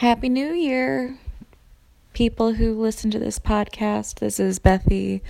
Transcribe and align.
Happy 0.00 0.28
New 0.28 0.52
Year, 0.52 1.16
people 2.12 2.52
who 2.52 2.78
listen 2.78 3.10
to 3.12 3.18
this 3.18 3.38
podcast. 3.38 4.16
This 4.16 4.38
is 4.38 4.58
Bethy, 4.58 5.22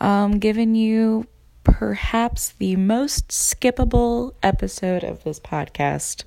um, 0.00 0.40
giving 0.40 0.74
you 0.74 1.28
perhaps 1.62 2.52
the 2.58 2.74
most 2.74 3.28
skippable 3.28 4.34
episode 4.42 5.04
of 5.04 5.22
this 5.22 5.38
podcast 5.38 6.24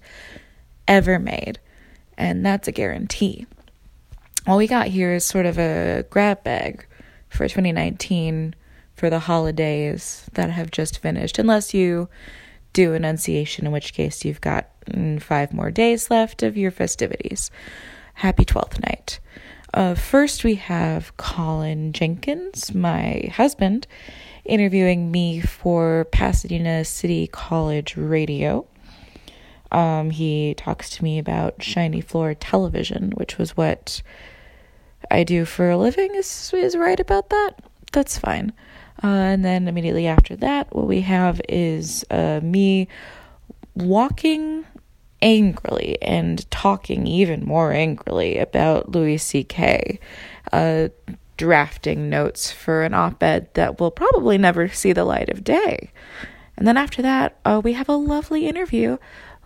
ever 0.88 1.20
made, 1.20 1.60
and 2.18 2.46
that's 2.46 2.70
a 2.70 2.72
guarantee. 2.72 3.46
All 4.48 4.56
we 4.56 4.68
got 4.68 4.88
here 4.88 5.14
is 5.14 5.26
sort 5.26 5.46
of 5.46 5.60
a 5.60 6.06
grab 6.10 6.46
bag 6.46 6.88
for 7.28 7.50
2019 7.50 8.56
for 8.96 9.10
the 9.10 9.20
holidays 9.20 10.30
that 10.32 10.50
have 10.50 10.72
just 10.72 11.00
finished, 11.00 11.38
unless 11.38 11.74
you 11.74 12.08
do 12.76 12.94
Annunciation, 12.94 13.66
in 13.66 13.72
which 13.72 13.94
case 13.94 14.26
you've 14.26 14.42
got 14.42 14.68
mm, 14.86 15.20
five 15.22 15.54
more 15.54 15.72
days 15.72 16.12
left 16.12 16.44
of 16.44 16.58
your 16.58 16.72
festivities. 16.72 17.50
Happy 18.16 18.44
12th 18.44 18.82
night. 18.84 19.20
Uh, 19.74 19.96
first, 19.96 20.44
we 20.44 20.56
have 20.56 21.16
Colin 21.16 21.94
Jenkins, 21.94 22.76
my 22.76 23.30
husband, 23.34 23.88
interviewing 24.44 25.10
me 25.10 25.40
for 25.40 26.06
Pasadena 26.12 26.84
City 26.84 27.28
College 27.28 27.96
Radio. 27.96 28.68
Um, 29.72 30.10
he 30.12 30.54
talks 30.56 30.90
to 30.92 31.04
me 31.04 31.18
about 31.18 31.64
shiny 31.64 32.02
floor 32.02 32.34
television, 32.34 33.12
which 33.12 33.38
was 33.38 33.56
what 33.56 34.02
I 35.10 35.24
do 35.24 35.46
for 35.46 35.70
a 35.70 35.78
living. 35.78 36.14
Is 36.16 36.54
is 36.54 36.76
right 36.76 37.00
about 37.00 37.30
that? 37.30 37.52
That's 37.94 38.18
fine. 38.18 38.52
Uh, 39.06 39.08
and 39.08 39.46
then 39.46 39.68
immediately 39.68 40.08
after 40.08 40.36
that, 40.36 40.74
what 40.76 40.88
we 40.88 41.02
have 41.02 41.40
is 41.48 42.04
uh, 42.10 42.40
me 42.42 42.88
walking 43.76 44.66
angrily 45.22 46.02
and 46.02 46.50
talking 46.50 47.06
even 47.06 47.46
more 47.46 47.72
angrily 47.72 48.40
about 48.40 48.90
Louis 48.90 49.20
C.K., 49.20 50.00
uh, 50.52 50.88
drafting 51.38 52.10
notes 52.10 52.52
for 52.52 52.82
an 52.82 52.96
op 52.96 53.22
ed 53.22 53.48
that 53.54 53.80
will 53.80 53.92
probably 53.92 54.40
never 54.40 54.70
see 54.70 54.92
the 54.92 55.06
light 55.06 55.30
of 55.30 55.44
day. 55.44 55.92
And 56.58 56.68
then 56.68 56.76
after 56.76 57.04
that, 57.04 57.38
uh, 57.46 57.62
we 57.64 57.74
have 57.74 57.90
a 57.90 57.96
lovely 57.96 58.48
interview 58.48 58.98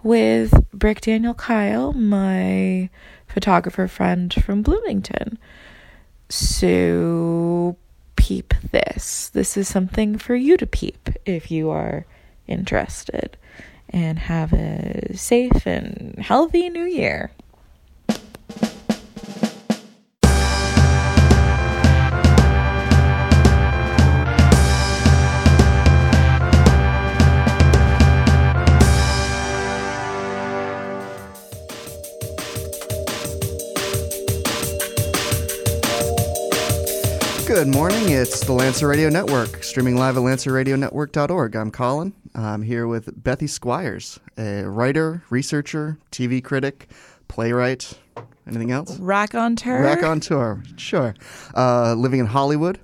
with 0.03 0.53
Brick 0.71 1.02
Daniel 1.02 1.33
Kyle, 1.33 1.91
my 1.91 2.89
photographer 3.27 3.89
friend 3.89 4.33
from 4.33 4.61
Bloomington. 4.61 5.37
So 6.30 7.75
peep 8.19 8.53
this. 8.71 9.29
This 9.29 9.55
is 9.55 9.67
something 9.67 10.17
for 10.17 10.35
you 10.35 10.57
to 10.57 10.67
peep 10.67 11.09
if 11.25 11.49
you 11.49 11.69
are 11.69 12.05
interested. 12.47 13.37
And 13.91 14.19
have 14.19 14.53
a 14.53 15.17
safe 15.17 15.65
and 15.65 16.15
healthy 16.19 16.69
new 16.69 16.83
year. 16.83 17.31
Good 37.50 37.67
morning. 37.67 38.09
It's 38.09 38.42
the 38.45 38.53
Lancer 38.53 38.88
Radio 38.88 39.09
Network, 39.09 39.64
streaming 39.64 39.95
live 39.95 40.17
at 40.17 40.22
lancerradionetwork.org. 40.22 41.55
I'm 41.55 41.72
Colin. 41.72 42.14
I'm 42.36 42.61
here 42.61 42.86
with 42.86 43.23
Bethy 43.23 43.50
Squires, 43.50 44.19
a 44.38 44.66
writer, 44.66 45.23
researcher, 45.31 45.97
TV 46.11 46.44
critic, 46.44 46.92
playwright. 47.27 47.97
Anything 48.45 48.70
else? 48.70 49.00
Rack 49.00 49.33
on 49.33 49.55
tour. 49.55 49.81
Rack 49.81 50.03
on 50.03 50.20
tour, 50.20 50.61
sure. 50.77 51.16
Uh, 51.58 51.95
living 51.95 52.20
in 52.20 52.27
Hollywood. 52.27 52.80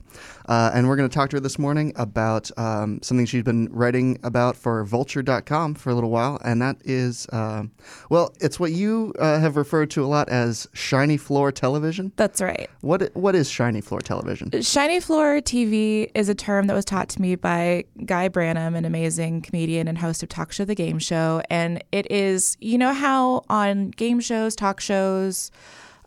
Uh, 0.48 0.72
and 0.74 0.88
we're 0.88 0.96
going 0.96 1.10
to 1.10 1.14
talk 1.14 1.30
to 1.32 1.38
her 1.38 1.40
this 1.40 1.58
morning 1.58 1.92
about 1.96 2.52
um, 2.58 3.00
something 3.02 3.26
she's 3.26 3.44
been 3.44 3.68
writing 3.72 4.20
about 4.24 4.56
for 4.56 4.84
vulture.com 4.84 5.74
for 5.76 5.90
a 5.90 5.96
little 5.96 6.10
while. 6.10 6.40
And 6.44 6.62
that 6.62 6.78
is, 6.84 7.28
uh, 7.30 7.64
well, 8.10 8.34
it's 8.40 8.60
what 8.60 8.72
you 8.72 9.14
uh, 9.20 9.40
have 9.40 9.56
referred 9.58 9.90
to 9.92 10.04
a 10.04 10.08
lot 10.08 10.30
as 10.30 10.68
shiny 10.74 11.18
floor 11.18 11.52
television. 11.52 12.12
That's 12.16 12.42
right. 12.42 12.70
What 12.82 13.16
What 13.16 13.36
is 13.36 13.50
shiny 13.50 13.82
floor 13.82 14.02
television? 14.02 14.52
Shiny 14.62 15.00
floor 15.00 15.42
TV 15.42 16.12
is 16.14 16.30
a 16.30 16.36
term 16.36 16.68
that 16.68 16.74
was 16.74 16.86
taught 16.86 17.10
to 17.10 17.22
me 17.22 17.36
by 17.36 17.86
Guy 18.06 18.30
Branum, 18.30 18.76
an 18.76 18.86
amazing 18.86 19.42
comedian 19.42 19.88
and 19.88 19.98
host 19.98 20.22
of 20.24 20.30
Talk 20.30 20.52
Show 20.52 20.66
the 20.66 20.76
Game 20.76 21.00
Show. 21.00 21.42
And 21.50 21.84
it 21.92 22.10
is, 22.12 22.58
you 22.60 22.78
know, 22.78 22.94
how 22.94 23.44
on 23.50 23.90
game 23.92 24.20
shows, 24.20 24.56
talk 24.56 24.80
shows, 24.80 25.52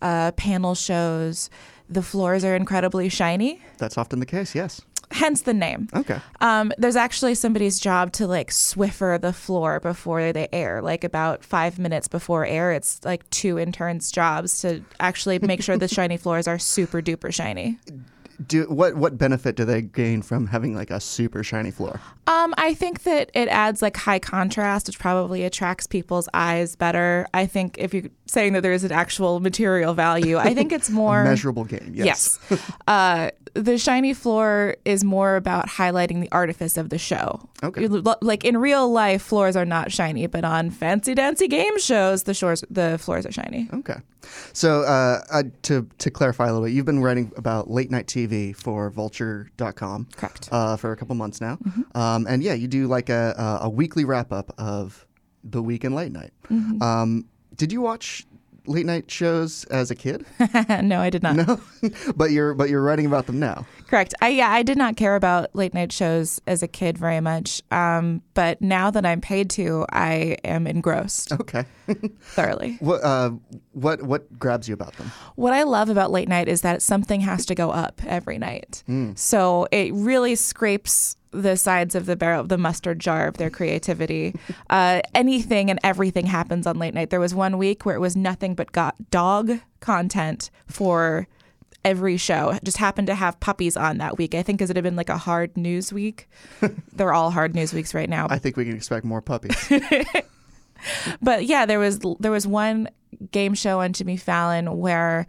uh, 0.01 0.33
panel 0.33 0.75
shows, 0.75 1.51
the 1.89 2.03
floors 2.03 2.45
are 2.45 2.55
incredibly 2.55 3.09
shiny. 3.09 3.61
That's 3.79 3.97
often 3.99 4.21
the 4.21 4.27
case, 4.27 4.55
yes. 4.55 4.83
Hence 5.11 5.43
the 5.43 5.55
name. 5.55 5.89
Okay. 5.95 6.21
Um, 6.41 6.71
there's 6.77 6.97
actually 6.97 7.35
somebody's 7.35 7.81
job 7.81 8.13
to 8.13 8.27
like 8.27 8.51
swiffer 8.51 9.19
the 9.19 9.33
floor 9.33 9.81
before 9.81 10.33
they 10.33 10.49
air, 10.53 10.83
like 10.83 11.03
about 11.03 11.43
five 11.43 11.79
minutes 11.79 12.09
before 12.09 12.45
air. 12.45 12.73
It's 12.73 13.03
like 13.05 13.29
two 13.31 13.59
interns' 13.59 14.13
jobs 14.13 14.61
to 14.61 14.83
actually 15.01 15.39
make 15.39 15.63
sure 15.63 15.79
the 15.79 15.89
shiny 15.99 16.19
floors 16.19 16.47
are 16.47 16.59
super 16.59 17.01
duper 17.01 17.33
shiny. 17.33 17.79
Do 18.47 18.65
what 18.65 18.97
what 18.97 19.17
benefit 19.17 19.57
do 19.57 19.65
they 19.65 19.83
gain 19.83 20.21
from 20.23 20.47
having 20.47 20.75
like 20.75 20.91
a 20.91 21.01
super 21.01 21.43
shiny 21.43 21.71
floor? 21.71 22.01
Um, 22.29 22.53
I 22.59 22.75
think 22.75 23.05
that 23.05 23.31
it 23.33 23.49
adds 23.49 23.81
like 23.81 23.97
high 23.97 24.19
contrast, 24.19 24.87
which 24.87 24.99
probably 24.99 25.45
attracts 25.45 25.87
people's 25.87 26.29
eyes 26.35 26.77
better. 26.77 27.27
I 27.33 27.47
think 27.47 27.77
if 27.79 27.95
you're 27.95 28.11
saying 28.27 28.53
that 28.53 28.61
there 28.61 28.75
is 28.75 28.85
an 28.85 28.93
actual 28.93 29.41
material 29.41 29.95
value, 29.95 30.37
I 30.37 30.53
think 30.53 30.71
it's 30.71 30.91
more 31.03 31.25
Measurable 31.25 31.65
gain, 31.65 31.93
yes. 31.95 32.39
Yes. 32.51 32.73
uh, 32.87 33.31
the 33.55 33.79
shiny 33.79 34.13
floor 34.13 34.77
is 34.85 35.05
more 35.05 35.37
about 35.37 35.69
highlighting 35.69 36.21
the 36.21 36.31
artifice 36.31 36.77
of 36.77 36.91
the 36.91 36.99
show. 36.99 37.49
Okay. 37.63 37.89
Like 38.21 38.45
in 38.45 38.59
real 38.59 38.91
life, 38.91 39.23
floors 39.23 39.57
are 39.57 39.65
not 39.65 39.91
shiny, 39.91 40.27
but 40.27 40.45
on 40.45 40.71
fancy 40.71 41.15
dancy 41.15 41.49
game 41.49 41.79
shows, 41.79 42.25
the 42.25 42.35
shores 42.35 42.63
the 42.71 42.99
floors 42.99 43.25
are 43.27 43.33
shiny. 43.33 43.69
Okay. 43.73 43.97
So 44.53 44.83
uh, 44.83 45.23
uh, 45.31 45.43
to 45.63 45.89
to 45.99 46.11
clarify 46.11 46.45
a 46.45 46.53
little 46.53 46.67
bit, 46.67 46.75
you've 46.75 46.87
been 46.87 47.01
writing 47.01 47.33
about 47.37 47.71
late 47.71 47.91
night 47.91 48.07
TV 48.07 48.55
for 48.55 48.91
Vulture.com. 48.91 50.09
Correct. 50.17 50.49
Uh, 50.53 50.77
for 50.77 50.93
a 50.93 50.97
couple 50.97 51.15
months 51.15 51.41
now, 51.41 51.59
um, 51.95 52.18
and 52.27 52.43
yeah, 52.43 52.55
you 52.55 52.69
do 52.69 52.87
like 52.87 53.09
a 53.09 53.35
a, 53.63 53.67
a 53.67 53.69
weekly 53.69 54.05
wrap 54.05 54.33
up 54.33 54.53
of 54.59 55.07
the 55.45 55.63
week 55.63 55.85
in 55.85 55.95
late 55.95 56.13
night. 56.13 56.33
Um, 56.83 57.27
did 57.57 57.73
you 57.73 57.81
watch 57.81 58.27
late 58.67 58.85
night 58.85 59.11
shows 59.11 59.65
as 59.71 59.91
a 59.91 59.95
kid? 59.95 60.27
no, 60.83 61.01
I 61.01 61.09
did 61.11 61.23
not. 61.23 61.37
no, 61.37 61.61
but 62.17 62.31
you're 62.33 62.55
but 62.55 62.69
you're 62.69 62.83
writing 62.83 63.07
about 63.07 63.27
them 63.27 63.39
now. 63.39 63.67
Correct. 63.87 64.13
I 64.21 64.29
yeah, 64.29 64.51
I 64.51 64.63
did 64.63 64.77
not 64.77 64.97
care 64.97 65.17
about 65.17 65.55
late 65.57 65.73
night 65.73 65.93
shows 65.93 66.41
as 66.47 66.63
a 66.63 66.69
kid 66.69 66.99
very 66.99 67.21
much. 67.21 67.63
Um, 67.71 68.21
but 68.35 68.61
now 68.61 68.91
that 68.91 69.07
I'm 69.07 69.21
paid 69.23 69.49
to, 69.51 69.87
I 69.91 70.37
am 70.45 70.67
engrossed 70.67 71.33
Okay. 71.33 71.65
thoroughly. 72.21 72.77
what 72.81 73.03
uh, 73.03 73.31
what 73.83 74.03
what 74.03 74.39
grabs 74.39 74.69
you 74.69 74.75
about 74.75 74.95
them? 74.95 75.11
What 75.37 75.53
I 75.53 75.63
love 75.63 75.89
about 75.89 76.11
late 76.11 76.29
night 76.29 76.49
is 76.49 76.63
that 76.63 76.83
something 76.83 77.21
has 77.21 77.47
to 77.47 77.55
go 77.55 77.71
up 77.71 78.01
every 78.07 78.39
night. 78.39 78.83
So 79.17 79.67
it 79.71 79.93
really 79.95 80.35
scrapes 80.35 81.17
the 81.31 81.57
sides 81.57 81.95
of 81.95 82.07
the 82.07 82.17
barrel 82.17 82.41
of 82.41 82.49
the 82.49 82.59
mustard 82.59 82.99
jar 82.99 83.27
of 83.27 83.37
their 83.37 83.51
creativity. 83.51 84.35
uh, 84.71 85.01
anything 85.15 85.71
and 85.71 85.79
everything 85.83 86.27
happens 86.27 86.67
on 86.67 86.79
late 86.79 86.95
night. 86.95 87.11
There 87.11 87.21
was 87.21 87.35
one 87.35 87.59
week 87.59 87.85
where 87.85 87.95
it 87.95 88.01
was 88.01 88.17
nothing 88.17 88.55
but 88.55 88.73
got 88.73 89.11
dog 89.11 89.61
content 89.81 90.51
for 90.67 91.29
every 91.85 92.17
show. 92.17 92.51
It 92.51 92.65
just 92.65 92.79
happened 92.79 93.07
to 93.07 93.15
have 93.15 93.39
puppies 93.41 93.77
on 93.77 93.99
that 93.99 94.19
week. 94.19 94.35
I 94.35 94.43
think 94.43 94.59
because 94.59 94.71
it 94.71 94.77
had 94.77 94.83
been 94.83 94.97
like 94.97 95.09
a 95.09 95.19
hard 95.19 95.57
news 95.57 95.93
week. 95.93 96.29
They're 96.93 97.13
all 97.13 97.31
hard 97.31 97.55
news 97.55 97.73
weeks 97.73 97.95
right 97.95 98.09
now. 98.09 98.27
I 98.31 98.39
think 98.39 98.57
we 98.57 98.65
can 98.65 98.75
expect 98.75 99.05
more 99.05 99.23
puppies. 99.23 99.71
But 101.21 101.47
yeah, 101.47 101.67
there 101.67 101.79
was 101.79 102.01
there 102.21 102.31
was 102.31 102.47
one 102.47 102.89
game 103.31 103.55
show 103.55 103.81
on 103.81 103.93
Jimmy 103.93 104.17
Fallon 104.17 104.79
where 104.79 105.27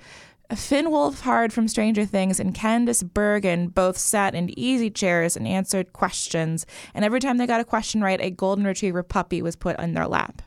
Finn 0.55 0.87
Wolfhard 0.87 1.51
from 1.51 1.67
Stranger 1.67 2.05
Things 2.05 2.39
and 2.39 2.55
Candice 2.55 3.03
Bergen 3.03 3.67
both 3.67 3.97
sat 3.97 4.33
in 4.33 4.57
easy 4.57 4.89
chairs 4.89 5.37
and 5.37 5.47
answered 5.47 5.93
questions. 5.93 6.65
And 6.93 7.05
every 7.05 7.19
time 7.19 7.37
they 7.37 7.45
got 7.45 7.61
a 7.61 7.65
question 7.65 8.01
right, 8.01 8.19
a 8.19 8.31
golden 8.31 8.65
retriever 8.65 9.03
puppy 9.03 9.41
was 9.41 9.55
put 9.55 9.79
in 9.79 9.93
their 9.93 10.07
lap. 10.07 10.41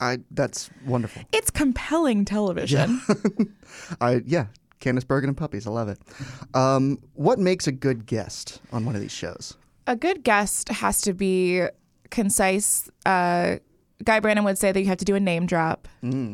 I 0.00 0.18
that's 0.30 0.70
wonderful. 0.86 1.22
It's 1.32 1.50
compelling 1.50 2.24
television. 2.24 3.00
I 4.00 4.22
yeah, 4.26 4.46
Candice 4.80 5.06
Bergen 5.06 5.30
and 5.30 5.36
puppies. 5.36 5.66
I 5.66 5.70
love 5.70 5.88
it. 5.88 5.98
Um, 6.52 6.98
what 7.14 7.38
makes 7.38 7.66
a 7.66 7.72
good 7.72 8.06
guest 8.06 8.60
on 8.72 8.84
one 8.84 8.94
of 8.94 9.00
these 9.00 9.12
shows? 9.12 9.56
a 9.86 9.96
good 9.96 10.24
guest 10.24 10.68
has 10.68 11.00
to 11.02 11.12
be 11.12 11.62
concise. 12.10 12.90
Uh, 13.04 13.56
Guy 14.02 14.18
Branum 14.18 14.44
would 14.44 14.58
say 14.58 14.72
that 14.72 14.80
you 14.80 14.86
have 14.86 14.98
to 14.98 15.04
do 15.04 15.14
a 15.14 15.20
name 15.20 15.46
drop. 15.46 15.86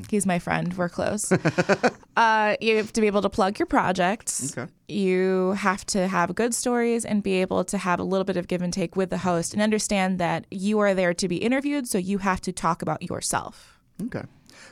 He's 0.08 0.24
my 0.24 0.38
friend. 0.38 0.72
We're 0.76 0.88
close. 0.88 1.30
uh, 2.16 2.56
you 2.60 2.76
have 2.78 2.92
to 2.94 3.00
be 3.00 3.06
able 3.06 3.22
to 3.22 3.28
plug 3.28 3.58
your 3.58 3.66
projects. 3.66 4.56
Okay. 4.56 4.70
You 4.88 5.52
have 5.52 5.84
to 5.86 6.08
have 6.08 6.34
good 6.34 6.54
stories 6.54 7.04
and 7.04 7.22
be 7.22 7.34
able 7.34 7.64
to 7.64 7.76
have 7.76 8.00
a 8.00 8.02
little 8.02 8.24
bit 8.24 8.36
of 8.38 8.48
give 8.48 8.62
and 8.62 8.72
take 8.72 8.96
with 8.96 9.10
the 9.10 9.18
host 9.18 9.52
and 9.52 9.62
understand 9.62 10.18
that 10.18 10.46
you 10.50 10.78
are 10.78 10.94
there 10.94 11.12
to 11.12 11.28
be 11.28 11.36
interviewed, 11.36 11.86
so 11.86 11.98
you 11.98 12.18
have 12.18 12.40
to 12.42 12.52
talk 12.52 12.80
about 12.80 13.02
yourself. 13.02 13.78
Okay. 14.04 14.22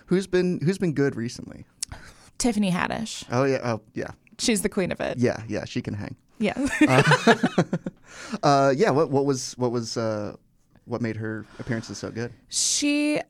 Who's 0.07 0.27
been 0.27 0.61
who's 0.65 0.79
been 0.79 0.95
good 0.95 1.15
recently? 1.15 1.67
Tiffany 2.39 2.71
Haddish. 2.71 3.25
Oh 3.31 3.45
yeah. 3.45 3.61
Oh 3.63 3.83
yeah. 3.95 4.11
She's 4.39 4.63
the 4.63 4.69
queen 4.69 4.93
of 4.93 5.01
it. 5.01 5.19
Yeah. 5.19 5.43
Yeah. 5.47 5.65
She 5.67 5.83
can 5.83 5.95
hang. 5.95 6.17
Yeah. 6.39 6.55
Uh, 8.43 8.73
yeah. 8.77 8.91
What 8.91 9.11
what 9.11 9.27
was 9.27 9.55
what 9.59 9.73
was 9.73 9.97
uh, 9.97 10.37
what 10.89 11.01
made 11.01 11.17
her 11.17 11.45
appearances 11.59 11.99
so 11.99 12.11
good? 12.11 12.33
she 12.49 13.21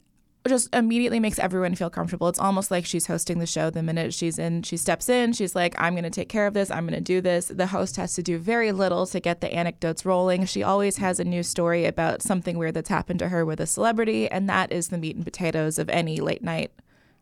just 0.47 0.75
immediately 0.75 1.21
makes 1.21 1.39
everyone 1.39 1.75
feel 1.75 1.91
comfortable. 1.91 2.27
It's 2.29 2.39
almost 2.39 2.71
like 2.71 2.87
she's 2.87 3.07
hosting 3.07 3.39
the 3.39 3.45
show 3.47 3.69
the 3.69 3.83
minute 3.83 4.15
she's 4.15 4.39
in. 4.39 4.63
She 4.63 4.79
steps 4.79 5.11
in, 5.11 5.35
she's 5.35 5.55
like, 5.55 5.75
I'm 5.79 5.93
going 5.93 6.05
to 6.05 6.11
take 6.11 6.31
care 6.31 6.47
of 6.47 6.55
this. 6.55 6.71
I'm 6.71 6.87
going 6.87 6.95
to 6.95 7.03
do 7.03 7.21
this. 7.21 7.49
The 7.49 7.67
host 7.67 7.97
has 7.97 8.15
to 8.15 8.23
do 8.23 8.39
very 8.39 8.73
little 8.73 9.05
to 9.09 9.21
get 9.21 9.43
the 9.43 9.53
anecdotes 9.53 10.07
rolling. 10.07 10.47
She 10.47 10.63
always 10.63 10.97
has 10.99 11.21
a 11.21 11.25
new 11.25 11.43
story 11.43 11.85
about 11.85 12.23
something 12.23 12.57
weird 12.57 12.73
that's 12.75 12.89
happened 12.89 13.19
to 13.19 13.29
her 13.29 13.45
with 13.45 13.61
a 13.61 13.67
celebrity, 13.67 14.27
and 14.31 14.49
that 14.49 14.73
is 14.73 14.89
the 14.89 14.97
meat 14.97 15.17
and 15.17 15.25
potatoes 15.25 15.79
of 15.79 15.91
any 15.91 16.19
late 16.19 16.43
night 16.43 16.71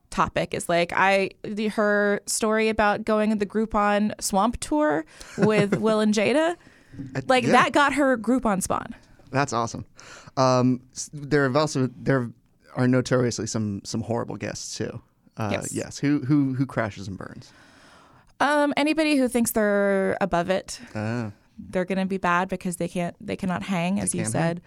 topic 0.08 0.54
is 0.54 0.68
like 0.68 0.92
I 0.94 1.30
the, 1.42 1.66
her 1.68 2.20
story 2.26 2.68
about 2.68 3.04
going 3.04 3.32
on 3.32 3.38
the 3.38 3.46
Groupon 3.46 4.12
swamp 4.20 4.60
tour 4.60 5.04
with 5.36 5.76
Will 5.80 5.98
and 5.98 6.14
Jada 6.14 6.54
I- 7.16 7.22
like 7.26 7.42
yeah, 7.42 7.50
that 7.52 7.72
got 7.72 7.94
her 7.94 8.16
Groupon 8.16 8.62
spawn. 8.62 8.94
That's 9.31 9.52
awesome. 9.52 9.84
Um, 10.37 10.81
there 11.12 11.44
have 11.44 11.56
also 11.56 11.88
there 11.96 12.31
are 12.76 12.87
notoriously 12.88 13.46
some 13.46 13.81
some 13.84 14.02
horrible 14.02 14.37
guests 14.37 14.76
too. 14.76 15.00
Uh, 15.37 15.49
Yes. 15.52 15.73
Yes. 15.73 15.99
Who 15.99 16.20
who 16.20 16.55
who 16.55 16.67
crashes 16.67 17.08
and 17.08 17.19
burns? 17.19 17.52
Um, 18.38 18.75
anybody 18.76 19.17
who 19.17 19.28
thinks 19.28 19.52
they're 19.52 20.17
above 20.20 20.50
it, 20.50 20.78
Uh, 20.94 21.31
they're 21.58 21.87
going 21.87 21.99
to 21.99 22.05
be 22.06 22.19
bad 22.19 22.49
because 22.49 22.76
they 22.76 22.88
can't 22.88 23.17
they 23.20 23.37
cannot 23.37 23.62
hang 23.62 23.99
as 23.99 24.14
you 24.14 24.25
said 24.26 24.61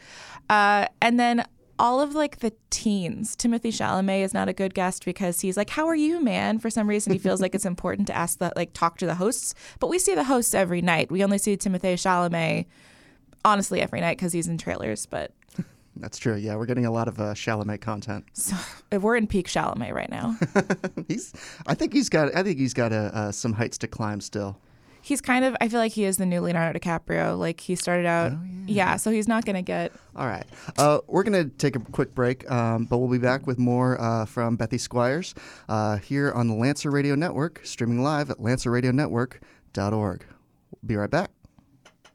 uh, 0.50 0.88
and 1.04 1.20
then 1.20 1.46
all 1.78 2.02
of 2.02 2.16
like 2.16 2.40
the 2.40 2.52
teens 2.72 3.36
timothy 3.36 3.72
chalamet 3.72 4.24
is 4.24 4.34
not 4.34 4.50
a 4.50 4.54
good 4.54 4.74
guest 4.74 5.06
because 5.06 5.40
he's 5.42 5.56
like 5.56 5.70
how 5.70 5.88
are 5.88 5.96
you 5.96 6.20
man 6.20 6.58
for 6.58 6.72
some 6.72 6.90
reason 6.90 7.14
he 7.14 7.20
feels 7.20 7.42
like 7.42 7.54
it's 7.54 7.64
important 7.66 8.08
to 8.08 8.16
ask 8.18 8.40
the 8.40 8.52
like 8.56 8.74
talk 8.74 8.98
to 8.98 9.06
the 9.06 9.14
hosts 9.16 9.54
but 9.80 9.88
we 9.88 10.00
see 10.00 10.16
the 10.16 10.24
hosts 10.24 10.56
every 10.56 10.82
night 10.82 11.12
we 11.12 11.24
only 11.24 11.38
see 11.38 11.56
timothy 11.56 11.94
chalamet 11.94 12.66
honestly 13.46 13.82
every 13.82 14.02
night 14.02 14.18
because 14.18 14.34
he's 14.34 14.48
in 14.48 14.58
trailers 14.58 15.06
but 15.06 15.32
that's 15.98 16.18
true. 16.18 16.36
Yeah, 16.36 16.56
we're 16.56 16.66
getting 16.66 16.86
a 16.86 16.92
lot 16.92 17.08
of 17.08 17.20
uh, 17.20 17.34
Chalamet 17.34 17.82
content. 17.82 18.26
so, 18.34 18.56
if 18.92 19.02
we're 19.02 19.18
in 19.18 19.28
peak 19.28 19.48
chalamet 19.48 19.94
right 19.94 20.10
now 20.10 20.38
he's. 21.08 21.34
I 21.68 21.74
think 21.76 21.94
he's 21.94 22.10
got. 22.10 22.34
I 22.36 22.44
think 22.44 22.58
he's 22.58 22.74
got 22.74 22.94
uh, 22.94 23.12
uh, 23.14 23.32
some 23.32 23.54
heights 23.54 23.78
to 23.80 23.88
climb 23.88 24.22
still. 24.22 24.58
he's 25.02 25.22
kind 25.22 25.46
of 25.46 25.56
i 25.62 25.68
feel 25.70 25.80
like 25.80 25.94
he 25.94 26.04
is 26.04 26.18
the 26.18 26.26
new 26.26 26.42
leonardo 26.42 26.78
dicaprio 26.78 27.38
like 27.38 27.62
he 27.62 27.74
started 27.76 28.06
out 28.06 28.34
yeah. 28.66 28.98
so 28.98 29.10
he's 29.12 29.28
not 29.28 29.46
going 29.46 29.56
to 29.56 29.62
get 29.62 29.92
All 30.16 30.28
right. 30.28 30.46
Uh, 30.78 31.00
we're 31.08 31.24
going 31.24 31.50
to 31.50 31.50
take 31.58 31.76
a 31.76 31.80
quick 31.80 32.14
break, 32.14 32.50
um, 32.52 32.86
but 32.86 32.98
we'll 32.98 33.10
be 33.10 33.18
back 33.18 33.48
with 33.48 33.58
more 33.58 34.00
uh, 34.00 34.26
from 34.26 34.58
Bethy 34.58 34.80
Squires 34.80 35.34
uh, 35.70 35.98
here 35.98 36.32
on 36.34 36.48
the 36.48 36.54
Lancer 36.54 36.92
Radio 36.92 37.16
Network, 37.16 37.62
streaming 37.64 38.04
live 38.04 38.30
at 38.30 38.38
lancerradionetwork.org. 38.38 40.26
We'll 40.72 40.88
be 40.88 40.96
right 40.98 41.10
back. 41.10 41.32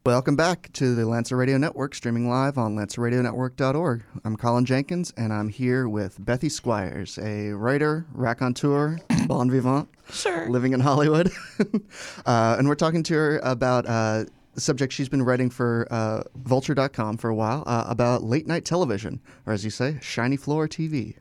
Welcome 0.07 0.37
back 0.37 0.71
to 0.75 0.95
the 0.95 1.07
Lancer 1.07 1.35
Radio 1.35 1.57
Network, 1.57 1.95
streaming 1.95 2.29
live 2.29 2.59
on 2.59 2.77
lancerradionetwork.org. 2.77 4.05
I'm 4.23 4.37
Colin 4.37 4.67
Jenkins, 4.67 5.15
and 5.17 5.33
I'm 5.33 5.49
here 5.49 5.89
with 5.89 6.23
Bethy 6.23 6.51
Squires, 6.51 7.19
a 7.23 7.53
writer, 7.53 8.05
raconteur, 8.13 8.99
bon 9.27 9.51
vivant, 9.51 9.89
sure 10.13 10.51
living 10.51 10.75
in 10.75 10.81
Hollywood. 10.81 11.33
uh, 12.27 12.57
and 12.59 12.69
we're 12.69 12.75
talking 12.75 13.03
to 13.05 13.15
her 13.15 13.41
about 13.45 13.87
uh, 13.87 14.25
the 14.53 14.61
subject 14.61 14.93
she's 14.93 15.09
been 15.09 15.23
writing 15.23 15.49
for 15.49 15.89
uh, 15.91 16.23
Vulture.com 16.35 17.17
for 17.17 17.31
a 17.31 17.35
while 17.35 17.65
uh, 17.67 17.85
about 17.89 18.23
late 18.23 18.47
night 18.47 18.67
television, 18.67 19.23
or 19.47 19.55
as 19.55 19.65
you 19.65 19.71
say, 19.71 19.99
shiny 20.03 20.37
floor 20.37 20.69
TV. 20.69 21.17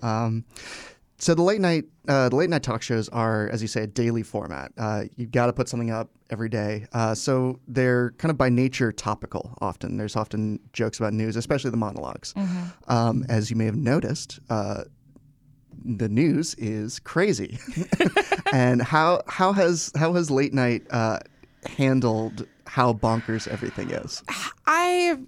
Um, 0.00 0.46
so 1.18 1.34
the 1.34 1.42
late 1.42 1.60
night, 1.60 1.84
uh, 2.08 2.30
the 2.30 2.36
late 2.36 2.48
night 2.48 2.62
talk 2.62 2.80
shows 2.80 3.10
are, 3.10 3.50
as 3.50 3.60
you 3.60 3.68
say, 3.68 3.82
a 3.82 3.86
daily 3.86 4.22
format. 4.22 4.72
Uh, 4.78 5.04
you've 5.16 5.30
got 5.32 5.46
to 5.46 5.52
put 5.52 5.68
something 5.68 5.90
up 5.90 6.08
every 6.32 6.48
day. 6.48 6.86
Uh, 6.92 7.14
so 7.14 7.60
they're 7.68 8.10
kind 8.12 8.30
of 8.30 8.38
by 8.38 8.48
nature 8.48 8.90
topical. 8.90 9.56
Often 9.60 9.98
there's 9.98 10.16
often 10.16 10.58
jokes 10.72 10.98
about 10.98 11.12
news, 11.12 11.36
especially 11.36 11.70
the 11.70 11.76
monologues. 11.76 12.34
Um, 12.88 13.24
as 13.28 13.50
you 13.50 13.56
may 13.56 13.66
have 13.66 13.76
noticed, 13.76 14.40
uh, 14.50 14.84
the 15.84 16.08
news 16.08 16.54
is 16.54 16.98
crazy. 17.00 17.58
and 18.52 18.80
how 18.82 19.22
how 19.26 19.52
has 19.52 19.92
how 19.96 20.14
has 20.14 20.30
late 20.30 20.54
night 20.54 20.82
uh, 20.90 21.18
handled 21.66 22.46
how 22.66 22.92
bonkers 22.92 23.46
everything 23.48 23.90
is? 23.90 24.22
i'm 24.66 25.26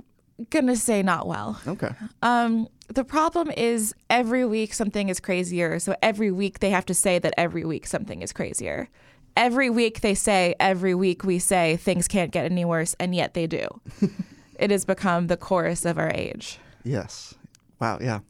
going 0.51 0.67
to 0.67 0.77
say 0.77 1.03
not 1.03 1.27
well 1.27 1.61
Okay. 1.67 1.91
Um, 2.23 2.69
the 2.89 3.05
problem 3.05 3.51
is 3.51 3.95
every 4.11 4.45
week 4.45 4.75
something 4.75 5.09
is 5.09 5.21
crazier. 5.21 5.79
So 5.79 5.95
every 6.03 6.31
week 6.31 6.59
they 6.61 6.71
have 6.71 6.87
to 6.87 6.95
say 6.95 7.19
that 7.19 7.33
every 7.37 7.65
week 7.65 7.87
something 7.87 8.21
is 8.23 8.33
crazier. 8.33 8.89
Every 9.37 9.69
week 9.71 10.01
they 10.01 10.15
say, 10.15 10.55
every 10.61 10.95
week 10.95 11.25
we 11.25 11.39
say 11.39 11.77
things 11.77 12.07
can't 12.07 12.31
get 12.31 12.45
any 12.45 12.65
worse, 12.65 12.95
and 13.01 13.15
yet 13.15 13.35
they 13.35 13.47
do. 13.47 13.67
it 14.59 14.71
has 14.71 14.85
become 14.85 15.27
the 15.27 15.37
chorus 15.37 15.85
of 15.85 15.99
our 15.99 16.11
age. 16.11 16.59
Yes. 16.85 17.35
Wow. 17.81 17.99
Yeah. 18.01 18.21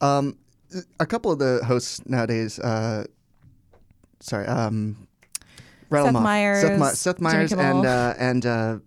Um, 0.00 0.36
a 1.00 1.06
couple 1.06 1.32
of 1.32 1.38
the 1.38 1.62
hosts 1.64 2.06
nowadays. 2.06 2.58
Uh, 2.58 3.06
sorry. 4.20 4.46
Um, 4.46 5.08
Seth. 5.90 6.12
Meyers, 6.12 6.60
Seth, 6.62 6.78
My- 6.78 6.92
Seth 6.92 7.20
Meyers, 7.20 7.52
and 7.52 7.86
uh, 7.86 8.14
and. 8.18 8.44
Uh, 8.46 8.78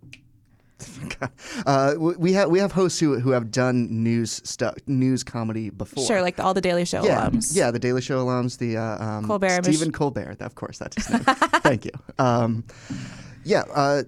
uh, 1.65 1.95
we- 1.97 2.33
have 2.33 2.49
we 2.49 2.59
have 2.59 2.71
hosts 2.71 2.99
who 2.99 3.19
who 3.19 3.31
have 3.31 3.51
done 3.51 3.87
news 4.03 4.41
stuff, 4.43 4.75
news 4.87 5.23
comedy 5.23 5.69
before. 5.69 6.05
Sure, 6.05 6.21
like 6.21 6.35
the, 6.37 6.43
all 6.43 6.53
the 6.53 6.61
Daily 6.61 6.85
Show 6.85 7.03
yeah, 7.03 7.27
alums. 7.27 7.55
yeah, 7.55 7.71
the 7.71 7.79
Daily 7.79 8.01
Show 8.01 8.25
alums, 8.25 8.57
the 8.57 8.77
uh, 8.77 9.03
um, 9.03 9.25
Colbert, 9.25 9.63
Stephen 9.63 9.87
Mich- 9.89 9.95
Colbert, 9.95 10.37
of 10.41 10.55
course, 10.55 10.77
that's 10.77 10.95
his 10.95 11.09
name. 11.09 11.23
Thank 11.61 11.85
you. 11.85 11.91
Um, 12.17 12.63
yeah, 13.43 13.63
uh, 13.73 14.03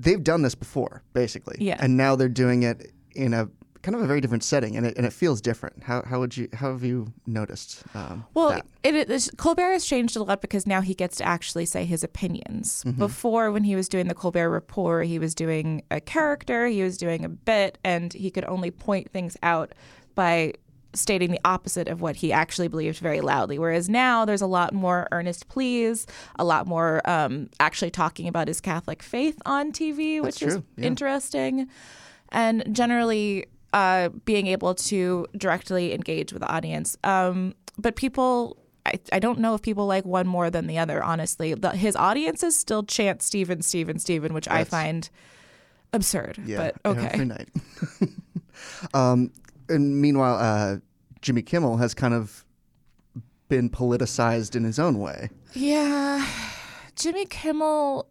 they've 0.00 0.22
done 0.22 0.42
this 0.42 0.54
before, 0.54 1.02
basically. 1.12 1.56
Yeah. 1.60 1.76
and 1.80 1.96
now 1.96 2.16
they're 2.16 2.28
doing 2.28 2.62
it 2.64 2.92
in 3.14 3.34
a 3.34 3.48
kind 3.82 3.94
of 3.94 4.02
a 4.02 4.06
very 4.06 4.20
different 4.20 4.44
setting, 4.44 4.76
and 4.76 4.86
it 4.86 4.96
and 4.96 5.04
it 5.04 5.12
feels 5.12 5.40
different. 5.40 5.82
How 5.82 6.02
how 6.02 6.20
would 6.20 6.36
you 6.36 6.48
how 6.52 6.72
have 6.72 6.84
you 6.84 7.12
noticed? 7.26 7.82
Um, 7.94 8.24
Well, 8.34 8.50
that? 8.50 8.66
it 8.82 9.10
is 9.10 9.30
Colbert 9.36 9.72
has 9.72 9.84
changed 9.84 10.16
a 10.16 10.22
lot 10.22 10.40
because 10.40 10.66
now 10.66 10.80
he 10.80 10.94
gets 10.94 11.16
to 11.16 11.24
actually 11.24 11.66
say 11.66 11.84
his 11.84 12.04
opinions. 12.04 12.84
Before, 12.96 13.50
when 13.50 13.64
he 13.64 13.76
was 13.76 13.88
doing 13.88 14.08
the 14.08 14.14
Colbert 14.14 14.50
Report, 14.50 15.06
he 15.06 15.18
was 15.18 15.34
doing 15.34 15.82
a 15.90 16.00
character, 16.00 16.66
he 16.66 16.82
was 16.82 16.96
doing 16.96 17.24
a 17.24 17.28
bit, 17.28 17.78
and 17.84 18.12
he 18.12 18.30
could 18.30 18.44
only 18.44 18.70
point 18.70 19.10
things 19.10 19.36
out 19.42 19.72
by 20.14 20.52
stating 20.94 21.30
the 21.30 21.40
opposite 21.44 21.88
of 21.88 22.00
what 22.00 22.16
he 22.16 22.32
actually 22.32 22.68
believed 22.68 22.98
very 22.98 23.20
loudly. 23.20 23.58
Whereas 23.58 23.88
now 23.88 24.24
there's 24.24 24.42
a 24.42 24.46
lot 24.46 24.74
more 24.74 25.08
earnest 25.10 25.48
pleas, 25.48 26.06
a 26.38 26.44
lot 26.44 26.66
more 26.66 27.00
um, 27.08 27.48
actually 27.60 27.90
talking 27.90 28.28
about 28.28 28.48
his 28.48 28.60
Catholic 28.60 29.02
faith 29.02 29.40
on 29.46 29.72
TV, 29.72 30.20
which 30.22 30.42
is 30.42 30.60
yeah. 30.76 30.84
interesting, 30.84 31.68
and 32.30 32.64
generally 32.74 33.46
uh, 33.72 34.10
being 34.24 34.46
able 34.46 34.74
to 34.74 35.26
directly 35.36 35.94
engage 35.94 36.32
with 36.32 36.42
the 36.42 36.52
audience. 36.52 36.96
Um, 37.04 37.54
but 37.78 37.96
people. 37.96 38.56
I, 38.84 38.98
I 39.12 39.20
don't 39.20 39.38
know 39.38 39.54
if 39.54 39.62
people 39.62 39.86
like 39.86 40.04
one 40.04 40.26
more 40.26 40.50
than 40.50 40.66
the 40.66 40.76
other, 40.76 41.00
honestly. 41.04 41.54
The, 41.54 41.70
his 41.70 41.94
audiences 41.94 42.58
still 42.58 42.82
chant 42.82 43.22
Stephen, 43.22 43.62
Stephen, 43.62 44.00
Stephen, 44.00 44.34
which 44.34 44.48
I 44.48 44.64
find 44.64 45.08
absurd. 45.92 46.38
yeah, 46.44 46.72
but 46.84 46.90
okay. 46.90 47.06
every 47.12 47.26
night. 47.26 47.48
um, 48.94 49.30
and 49.68 50.00
meanwhile, 50.02 50.34
uh, 50.34 50.78
Jimmy 51.20 51.42
Kimmel 51.42 51.76
has 51.76 51.94
kind 51.94 52.12
of 52.12 52.44
been 53.48 53.70
politicized 53.70 54.56
in 54.56 54.64
his 54.64 54.78
own 54.78 54.98
way. 54.98 55.30
Yeah. 55.54 56.26
Jimmy 56.96 57.26
Kimmel 57.26 58.08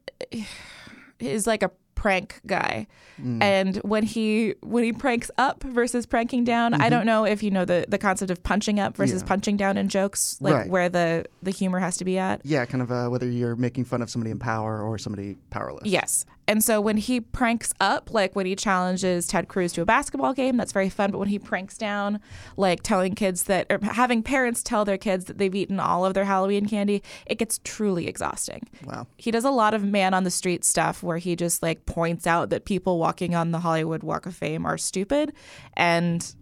is 1.19 1.47
like 1.47 1.63
a 1.63 1.71
prank 2.01 2.41
guy. 2.47 2.87
Mm. 3.21 3.43
And 3.43 3.75
when 3.77 4.01
he 4.01 4.55
when 4.61 4.83
he 4.83 4.91
pranks 4.91 5.29
up 5.37 5.61
versus 5.61 6.07
pranking 6.07 6.43
down, 6.43 6.73
I 6.73 6.89
don't 6.89 7.05
know 7.05 7.25
if 7.25 7.43
you 7.43 7.51
know 7.51 7.63
the, 7.63 7.85
the 7.87 7.99
concept 7.99 8.31
of 8.31 8.41
punching 8.41 8.79
up 8.79 8.97
versus 8.97 9.11
Mm-hmm. 9.21 9.25
Yeah. 9.25 9.27
punching 9.27 9.57
down 9.57 9.77
in 9.77 9.87
jokes, 9.87 10.37
like 10.41 10.53
Right. 10.55 10.67
where 10.69 10.89
the, 10.89 11.25
the 11.43 11.51
humor 11.51 11.77
has 11.79 11.97
to 11.97 12.05
be 12.05 12.17
at. 12.17 12.41
Yeah, 12.43 12.65
kind 12.65 12.81
of 12.81 12.91
uh, 12.91 13.07
whether 13.09 13.29
you're 13.29 13.55
making 13.55 13.85
fun 13.85 14.01
of 14.01 14.09
somebody 14.09 14.31
in 14.31 14.39
power 14.39 14.81
or 14.81 14.97
somebody 14.97 15.37
powerless. 15.51 15.85
Yes. 15.85 16.25
And 16.51 16.61
so 16.61 16.81
when 16.81 16.97
he 16.97 17.21
pranks 17.21 17.73
up, 17.79 18.11
like 18.11 18.35
when 18.35 18.45
he 18.45 18.57
challenges 18.57 19.25
Ted 19.25 19.47
Cruz 19.47 19.71
to 19.71 19.81
a 19.83 19.85
basketball 19.85 20.33
game, 20.33 20.57
that's 20.57 20.73
very 20.73 20.89
fun. 20.89 21.09
But 21.09 21.19
when 21.19 21.29
he 21.29 21.39
pranks 21.39 21.77
down, 21.77 22.19
like 22.57 22.83
telling 22.83 23.15
kids 23.15 23.43
that, 23.43 23.67
or 23.69 23.79
having 23.81 24.21
parents 24.21 24.61
tell 24.61 24.83
their 24.83 24.97
kids 24.97 25.25
that 25.25 25.37
they've 25.37 25.55
eaten 25.55 25.79
all 25.79 26.05
of 26.05 26.13
their 26.13 26.25
Halloween 26.25 26.65
candy, 26.65 27.03
it 27.25 27.35
gets 27.35 27.61
truly 27.63 28.05
exhausting. 28.05 28.67
Wow. 28.85 29.07
He 29.15 29.31
does 29.31 29.45
a 29.45 29.49
lot 29.49 29.73
of 29.73 29.85
man 29.85 30.13
on 30.13 30.25
the 30.25 30.29
street 30.29 30.65
stuff 30.65 31.01
where 31.01 31.19
he 31.19 31.37
just 31.37 31.63
like 31.63 31.85
points 31.85 32.27
out 32.27 32.49
that 32.49 32.65
people 32.65 32.99
walking 32.99 33.33
on 33.33 33.51
the 33.51 33.59
Hollywood 33.59 34.03
Walk 34.03 34.25
of 34.25 34.35
Fame 34.35 34.65
are 34.65 34.77
stupid. 34.77 35.31
And 35.77 36.35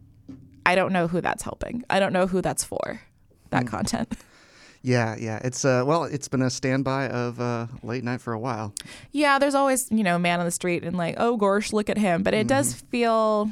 I 0.65 0.73
don't 0.73 0.91
know 0.91 1.07
who 1.07 1.21
that's 1.21 1.43
helping. 1.43 1.83
I 1.87 1.99
don't 1.99 2.13
know 2.13 2.25
who 2.25 2.41
that's 2.41 2.63
for, 2.63 2.99
that 3.51 3.61
hmm. 3.61 3.69
content. 3.69 4.17
Yeah, 4.81 5.15
yeah. 5.19 5.39
It's 5.43 5.65
uh, 5.65 5.83
well, 5.85 6.05
it's 6.05 6.27
been 6.27 6.41
a 6.41 6.49
standby 6.49 7.09
of 7.09 7.39
uh, 7.39 7.67
late 7.83 8.03
night 8.03 8.21
for 8.21 8.33
a 8.33 8.39
while. 8.39 8.73
Yeah, 9.11 9.37
there's 9.37 9.55
always, 9.55 9.91
you 9.91 10.03
know, 10.03 10.17
man 10.17 10.39
on 10.39 10.45
the 10.45 10.51
street 10.51 10.83
and 10.83 10.95
like, 10.95 11.15
oh 11.17 11.35
gosh, 11.37 11.73
look 11.73 11.89
at 11.89 11.97
him. 11.97 12.23
But 12.23 12.33
it 12.33 12.47
does 12.47 12.73
feel 12.89 13.49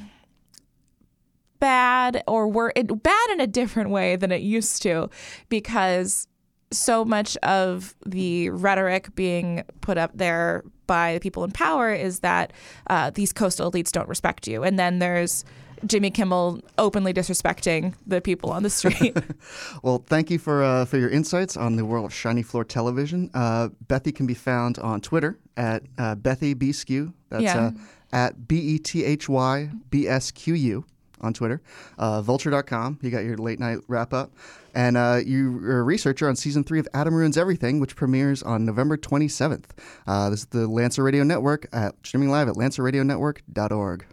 bad 1.59 2.23
or 2.27 2.47
wor- 2.47 2.73
it, 2.75 3.03
bad 3.03 3.29
in 3.31 3.39
a 3.39 3.47
different 3.47 3.89
way 3.89 4.15
than 4.15 4.31
it 4.31 4.41
used 4.41 4.81
to 4.83 5.09
because 5.49 6.27
so 6.71 7.05
much 7.05 7.37
of 7.37 7.95
the 8.05 8.49
rhetoric 8.49 9.15
being 9.15 9.63
put 9.81 9.97
up 9.97 10.11
there 10.13 10.63
by 10.85 11.13
the 11.13 11.19
people 11.19 11.43
in 11.43 11.51
power 11.51 11.93
is 11.93 12.19
that 12.19 12.53
uh, 12.89 13.09
these 13.09 13.33
coastal 13.33 13.71
elites 13.71 13.91
don't 13.91 14.07
respect 14.07 14.47
you. 14.47 14.63
And 14.63 14.77
then 14.77 14.99
there's 14.99 15.43
Jimmy 15.85 16.09
Kimmel 16.11 16.61
openly 16.77 17.13
disrespecting 17.13 17.93
the 18.05 18.21
people 18.21 18.51
on 18.51 18.63
the 18.63 18.69
street. 18.69 19.15
well, 19.83 20.03
thank 20.07 20.29
you 20.31 20.39
for 20.39 20.63
uh, 20.63 20.85
for 20.85 20.97
your 20.97 21.09
insights 21.09 21.55
on 21.57 21.75
the 21.75 21.85
world 21.85 22.05
of 22.05 22.13
shiny 22.13 22.41
floor 22.43 22.63
television. 22.63 23.29
Uh, 23.33 23.69
Bethy 23.87 24.13
can 24.15 24.25
be 24.27 24.33
found 24.33 24.79
on 24.79 25.01
Twitter 25.01 25.37
at 25.55 25.83
uh, 25.97 26.15
Bethy 26.15 26.55
Bsque. 26.55 27.13
That's 27.29 27.43
Yeah. 27.43 27.57
uh, 27.67 27.71
at 28.13 28.47
B 28.47 28.57
E 28.57 28.79
T 28.79 29.03
H 29.03 29.27
Y 29.29 29.69
B 29.89 30.07
S 30.07 30.31
Q 30.31 30.53
U 30.53 30.85
on 31.21 31.33
Twitter. 31.33 31.61
Uh, 31.97 32.21
Vulture.com. 32.21 32.99
You 33.01 33.09
got 33.09 33.23
your 33.25 33.37
late 33.37 33.59
night 33.59 33.79
wrap 33.87 34.13
up. 34.13 34.31
And 34.73 34.95
uh, 34.95 35.19
you're 35.25 35.79
a 35.79 35.83
researcher 35.83 36.29
on 36.29 36.35
season 36.35 36.63
three 36.63 36.79
of 36.79 36.87
Adam 36.93 37.15
Ruins 37.15 37.35
Everything, 37.37 37.79
which 37.79 37.95
premieres 37.95 38.43
on 38.43 38.63
November 38.63 38.95
27th. 38.95 39.63
Uh, 40.05 40.29
this 40.29 40.41
is 40.41 40.45
the 40.47 40.67
Lancer 40.67 41.01
Radio 41.03 41.23
Network 41.23 41.67
at 41.73 41.95
streaming 42.03 42.29
live 42.29 42.47
at 42.47 42.53
lancerradionetwork.org. 42.55 44.05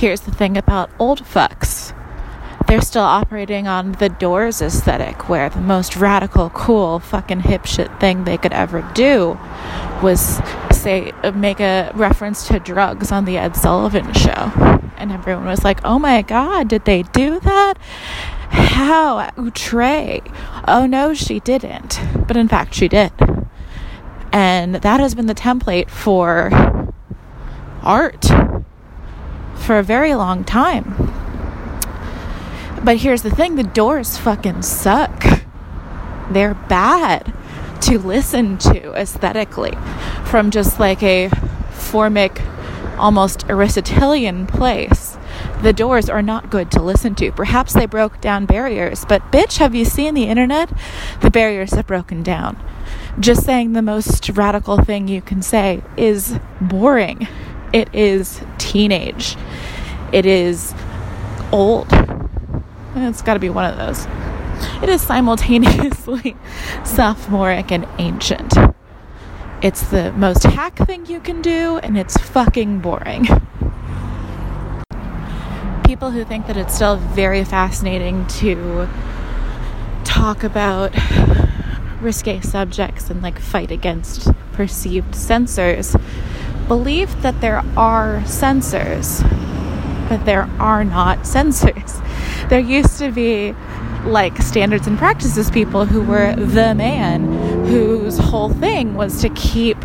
Here's 0.00 0.22
the 0.22 0.30
thing 0.30 0.56
about 0.56 0.88
old 0.98 1.22
fucks. 1.22 1.94
They're 2.66 2.80
still 2.80 3.02
operating 3.02 3.68
on 3.68 3.92
the 3.92 4.08
Doors 4.08 4.62
aesthetic, 4.62 5.28
where 5.28 5.50
the 5.50 5.60
most 5.60 5.94
radical, 5.94 6.48
cool, 6.48 7.00
fucking 7.00 7.40
hip 7.40 7.66
shit 7.66 7.90
thing 8.00 8.24
they 8.24 8.38
could 8.38 8.54
ever 8.54 8.80
do 8.94 9.38
was 10.02 10.40
say 10.72 11.12
make 11.34 11.60
a 11.60 11.92
reference 11.94 12.48
to 12.48 12.58
drugs 12.58 13.12
on 13.12 13.26
the 13.26 13.36
Ed 13.36 13.54
Sullivan 13.54 14.10
show, 14.14 14.50
and 14.96 15.12
everyone 15.12 15.44
was 15.44 15.64
like, 15.64 15.80
"Oh 15.84 15.98
my 15.98 16.22
god, 16.22 16.68
did 16.68 16.86
they 16.86 17.02
do 17.02 17.38
that? 17.40 17.74
How 18.48 19.30
outre? 19.36 20.22
Oh 20.66 20.86
no, 20.86 21.12
she 21.12 21.40
didn't." 21.40 22.00
But 22.26 22.38
in 22.38 22.48
fact, 22.48 22.72
she 22.72 22.88
did, 22.88 23.12
and 24.32 24.76
that 24.76 24.98
has 24.98 25.14
been 25.14 25.26
the 25.26 25.34
template 25.34 25.90
for 25.90 26.50
art 27.82 28.30
for 29.60 29.78
a 29.78 29.82
very 29.82 30.14
long 30.14 30.44
time. 30.44 31.10
But 32.82 32.98
here's 32.98 33.22
the 33.22 33.30
thing 33.30 33.56
the 33.56 33.62
doors 33.62 34.16
fucking 34.16 34.62
suck. 34.62 35.44
They're 36.30 36.54
bad 36.54 37.32
to 37.82 37.98
listen 37.98 38.56
to 38.58 38.92
aesthetically 38.94 39.72
from 40.24 40.50
just 40.50 40.80
like 40.80 41.02
a 41.02 41.28
formic, 41.70 42.40
almost 42.98 43.48
Aristotelian 43.48 44.46
place. 44.46 45.18
The 45.62 45.72
doors 45.72 46.08
are 46.08 46.22
not 46.22 46.50
good 46.50 46.70
to 46.72 46.82
listen 46.82 47.14
to. 47.16 47.32
Perhaps 47.32 47.74
they 47.74 47.86
broke 47.86 48.20
down 48.20 48.46
barriers, 48.46 49.04
but 49.04 49.30
bitch, 49.30 49.58
have 49.58 49.74
you 49.74 49.84
seen 49.84 50.14
the 50.14 50.24
internet? 50.24 50.70
The 51.20 51.30
barriers 51.30 51.72
have 51.72 51.86
broken 51.86 52.22
down. 52.22 52.58
Just 53.18 53.44
saying 53.44 53.72
the 53.72 53.82
most 53.82 54.28
radical 54.30 54.78
thing 54.78 55.08
you 55.08 55.20
can 55.20 55.42
say 55.42 55.82
is 55.96 56.38
boring. 56.60 57.28
It 57.72 57.94
is 57.94 58.40
teenage. 58.58 59.36
It 60.12 60.26
is 60.26 60.74
old. 61.52 61.92
Eh, 61.92 63.08
it's 63.08 63.22
got 63.22 63.34
to 63.34 63.40
be 63.40 63.50
one 63.50 63.64
of 63.64 63.76
those. 63.76 64.06
It 64.82 64.88
is 64.88 65.00
simultaneously 65.00 66.36
sophomoric 66.84 67.70
and 67.70 67.86
ancient. 67.98 68.54
It's 69.62 69.82
the 69.90 70.12
most 70.12 70.42
hack 70.44 70.76
thing 70.78 71.06
you 71.06 71.20
can 71.20 71.42
do, 71.42 71.78
and 71.78 71.96
it's 71.96 72.16
fucking 72.16 72.80
boring. 72.80 73.26
People 75.84 76.10
who 76.10 76.24
think 76.24 76.46
that 76.46 76.56
it's 76.56 76.74
still 76.74 76.96
very 76.96 77.44
fascinating 77.44 78.26
to 78.28 78.88
talk 80.04 80.42
about 80.42 80.92
risque 82.00 82.40
subjects 82.40 83.10
and 83.10 83.22
like 83.22 83.38
fight 83.38 83.70
against 83.70 84.28
perceived 84.52 85.14
censors 85.14 85.94
believe 86.70 87.22
that 87.22 87.40
there 87.40 87.64
are 87.76 88.24
censors, 88.24 89.24
but 90.08 90.24
there 90.24 90.48
are 90.60 90.84
not 90.84 91.26
censors. 91.36 92.00
There 92.48 92.60
used 92.60 92.96
to 92.98 93.10
be 93.10 93.56
like 94.04 94.36
standards 94.38 94.86
and 94.86 94.96
practices 94.96 95.50
people 95.50 95.84
who 95.84 96.00
were 96.00 96.36
the 96.36 96.72
man 96.76 97.24
whose 97.66 98.18
whole 98.18 98.50
thing 98.50 98.94
was 98.94 99.20
to 99.20 99.28
keep 99.30 99.78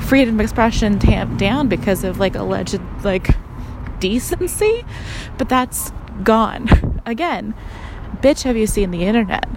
freedom 0.00 0.34
of 0.34 0.40
expression 0.40 0.98
tamped 0.98 1.38
down 1.38 1.68
because 1.68 2.02
of 2.02 2.18
like 2.18 2.34
alleged 2.34 2.80
like 3.04 3.28
decency. 4.00 4.84
But 5.38 5.48
that's 5.48 5.92
gone. 6.24 7.00
Again 7.06 7.54
bitch 8.20 8.42
have 8.42 8.56
you 8.56 8.66
seen 8.66 8.90
the 8.90 9.04
internet? 9.04 9.48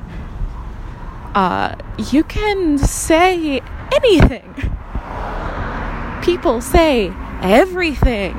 Uh 1.33 1.75
you 2.11 2.23
can 2.23 2.77
say 2.77 3.59
anything 3.91 4.70
people 6.21 6.61
say 6.61 7.13
everything. 7.41 8.33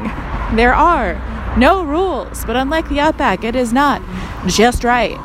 There 0.54 0.74
are 0.74 1.14
no 1.58 1.84
rules 1.84 2.44
but 2.44 2.56
unlike 2.56 2.88
the 2.88 3.00
outback 3.00 3.44
it 3.44 3.54
is 3.54 3.72
not 3.72 4.02
just 4.46 4.84
right. 4.84 5.18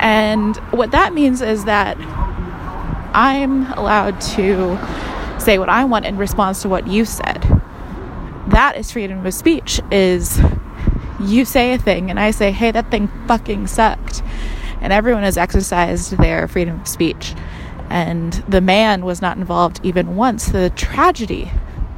And 0.00 0.56
what 0.72 0.90
that 0.90 1.14
means 1.14 1.40
is 1.40 1.64
that 1.64 1.96
i'm 3.14 3.66
allowed 3.74 4.18
to 4.20 4.78
say 5.38 5.58
what 5.58 5.68
i 5.68 5.84
want 5.84 6.06
in 6.06 6.16
response 6.16 6.62
to 6.62 6.68
what 6.68 6.86
you 6.86 7.04
said. 7.04 7.42
That 8.48 8.76
is 8.76 8.90
freedom 8.90 9.24
of 9.24 9.34
speech 9.34 9.80
is 9.90 10.40
you 11.20 11.44
say 11.44 11.74
a 11.74 11.78
thing 11.78 12.10
and 12.10 12.18
i 12.18 12.32
say 12.32 12.50
hey 12.50 12.70
that 12.70 12.90
thing 12.90 13.08
fucking 13.28 13.66
sucked. 13.66 14.22
And 14.80 14.92
everyone 14.92 15.22
has 15.22 15.36
exercised 15.36 16.16
their 16.16 16.48
freedom 16.48 16.80
of 16.80 16.88
speech. 16.88 17.34
And 17.88 18.32
the 18.48 18.60
man 18.60 19.04
was 19.04 19.22
not 19.22 19.36
involved 19.36 19.78
even 19.84 20.16
once. 20.16 20.46
The 20.46 20.70
tragedy 20.70 21.52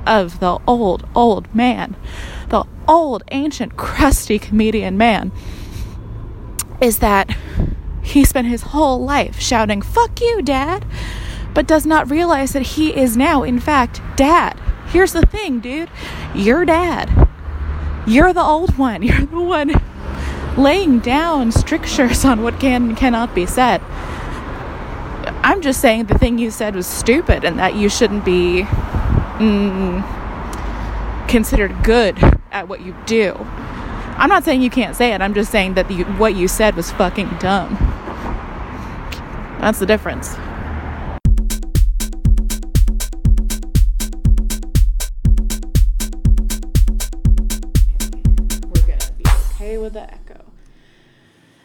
of 0.07 0.41
the 0.41 0.59
old 0.67 1.07
old 1.15 1.53
man 1.55 1.97
the 2.49 2.65
old 2.87 3.23
ancient 3.31 3.77
crusty 3.77 4.39
comedian 4.39 4.97
man 4.97 5.33
is 6.81 6.99
that 6.99 7.35
he 8.03 8.25
spent 8.25 8.47
his 8.47 8.63
whole 8.63 9.03
life 9.03 9.41
shouting 9.41 9.81
fuck 9.81 10.21
you 10.21 10.43
dad 10.43 10.85
but 11.55 11.69
does 11.69 11.87
not 11.87 12.11
realize 12.11 12.53
that 12.53 12.63
he 12.63 12.95
is 12.95 13.17
now 13.17 13.45
in 13.45 13.61
fact 13.61 14.03
dad. 14.17 14.61
Here's 14.89 15.13
the 15.13 15.25
thing 15.25 15.61
dude. 15.61 15.89
You're 16.35 16.65
dad. 16.65 17.29
You're 18.07 18.33
the 18.33 18.43
old 18.43 18.77
one. 18.77 19.03
You're 19.03 19.25
the 19.25 19.41
one 19.41 19.73
laying 20.59 20.99
down 20.99 21.53
strictures 21.53 22.25
on 22.25 22.43
what 22.43 22.61
can 22.61 22.91
and 22.91 22.97
cannot 22.97 23.35
be 23.35 23.47
said. 23.47 23.81
I'm 25.43 25.63
just 25.63 25.81
saying 25.81 26.07
the 26.07 26.19
thing 26.19 26.39
you 26.39 26.51
said 26.51 26.75
was 26.75 26.87
stupid 26.87 27.45
and 27.45 27.59
that 27.59 27.75
you 27.75 27.89
shouldn't 27.89 28.25
be 28.25 28.67
mm, 29.39 31.29
considered 31.29 31.83
good 31.83 32.19
at 32.51 32.69
what 32.69 32.81
you 32.81 32.95
do. 33.07 33.35
I'm 34.17 34.29
not 34.29 34.45
saying 34.45 34.63
you 34.63 34.71
can't 34.71 34.95
say 34.95 35.13
it. 35.13 35.21
I'm 35.21 35.35
just 35.35 35.51
saying 35.51 35.75
that 35.75 35.91
you, 35.91 36.05
what 36.05 36.35
you 36.35 36.49
said 36.49 36.77
was 36.77 36.91
fucking 36.93 37.29
dumb. 37.41 37.75
That's 39.61 39.79
the 39.79 39.87
difference 39.87 40.37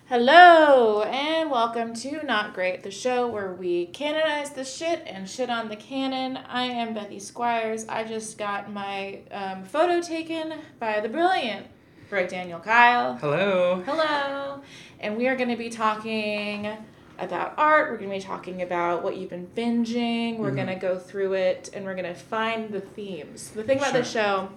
Hello, 0.10 1.04
and 1.04 1.52
welcome 1.52 1.94
to 1.94 2.26
Not 2.26 2.56
Great, 2.56 2.82
the 2.82 2.90
show 2.90 3.28
where 3.28 3.54
we 3.54 3.86
canonize 3.86 4.50
the 4.50 4.66
shit 4.66 5.04
and 5.06 5.30
shit 5.30 5.52
on 5.52 5.70
the 5.70 5.76
canon. 5.76 6.38
I 6.50 6.64
am 6.64 6.96
Bethy 6.96 7.22
Squires. 7.22 7.86
I 7.88 8.06
just 8.06 8.36
got 8.40 8.74
my 8.74 9.20
um, 9.30 9.64
photo 9.64 10.02
taken 10.02 10.56
by 10.80 11.00
the 11.00 11.10
brilliant 11.10 11.68
Bright 12.10 12.28
Daniel 12.28 12.60
Kyle. 12.60 13.18
Hello. 13.18 13.84
Hello. 13.86 14.62
And 15.00 15.16
we 15.16 15.28
are 15.28 15.36
going 15.36 15.50
to 15.50 15.56
be 15.56 15.70
talking 15.70 16.76
about 17.20 17.54
art. 17.56 17.92
We're 17.92 17.98
going 17.98 18.10
to 18.10 18.16
be 18.16 18.24
talking 18.24 18.64
about 18.64 19.04
what 19.04 19.16
you've 19.16 19.30
been 19.30 19.46
binging. 19.56 20.40
We're 20.40 20.56
going 20.56 20.66
to 20.66 20.76
go 20.76 20.98
through 20.98 21.34
it 21.34 21.70
and 21.72 21.86
we're 21.86 21.94
going 21.94 22.12
to 22.12 22.20
find 22.20 22.72
the 22.72 22.82
themes. 22.82 23.52
The 23.52 23.64
thing 23.64 23.78
about 23.78 23.94
this 23.94 24.10
show, 24.10 24.50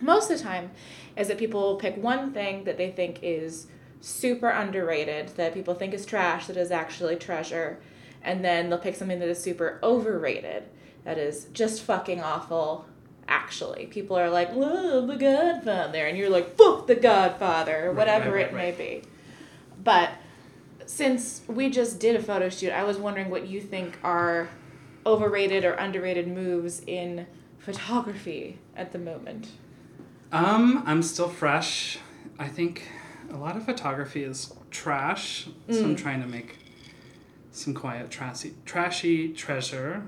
most 0.00 0.30
of 0.30 0.38
the 0.38 0.44
time, 0.44 0.70
is 1.16 1.26
that 1.26 1.36
people 1.36 1.74
pick 1.74 1.96
one 1.96 2.32
thing 2.32 2.62
that 2.62 2.76
they 2.76 2.92
think 2.92 3.18
is 3.22 3.66
super 4.00 4.48
underrated, 4.48 5.28
that 5.36 5.54
people 5.54 5.74
think 5.74 5.94
is 5.94 6.06
trash, 6.06 6.46
that 6.46 6.56
is 6.56 6.70
actually 6.70 7.16
treasure. 7.16 7.80
And 8.22 8.44
then 8.44 8.68
they'll 8.68 8.78
pick 8.78 8.96
something 8.96 9.18
that 9.18 9.28
is 9.28 9.42
super 9.42 9.78
overrated, 9.82 10.64
that 11.04 11.18
is 11.18 11.46
just 11.52 11.82
fucking 11.82 12.20
awful. 12.20 12.86
Actually, 13.30 13.86
people 13.86 14.16
are 14.18 14.30
like, 14.30 14.50
"Whoa, 14.52 15.06
the 15.06 15.16
Godfather," 15.16 16.06
and 16.06 16.16
you're 16.16 16.30
like, 16.30 16.56
"Fuck 16.56 16.86
the 16.86 16.94
Godfather," 16.94 17.88
or 17.88 17.92
whatever 17.92 18.32
right, 18.32 18.46
it 18.46 18.54
right. 18.54 18.78
may 18.78 19.00
be. 19.00 19.02
But 19.84 20.12
since 20.86 21.42
we 21.46 21.68
just 21.68 22.00
did 22.00 22.16
a 22.16 22.22
photo 22.22 22.48
shoot, 22.48 22.72
I 22.72 22.84
was 22.84 22.96
wondering 22.96 23.28
what 23.28 23.46
you 23.46 23.60
think 23.60 23.98
are 24.02 24.48
overrated 25.08 25.64
or 25.64 25.72
underrated 25.72 26.28
moves 26.28 26.82
in 26.86 27.26
photography 27.58 28.58
at 28.76 28.92
the 28.92 28.98
moment? 28.98 29.48
Um, 30.32 30.82
I'm 30.86 31.02
still 31.02 31.28
fresh. 31.28 31.98
I 32.38 32.48
think 32.48 32.88
a 33.32 33.36
lot 33.36 33.56
of 33.56 33.64
photography 33.64 34.22
is 34.24 34.52
trash, 34.70 35.48
so 35.70 35.84
I'm 35.84 35.94
Mm. 35.94 35.98
trying 35.98 36.20
to 36.22 36.28
make 36.28 36.56
some 37.52 37.74
quiet 37.74 38.10
trashy 38.10 38.54
trashy 38.64 39.28
treasure. 39.32 40.02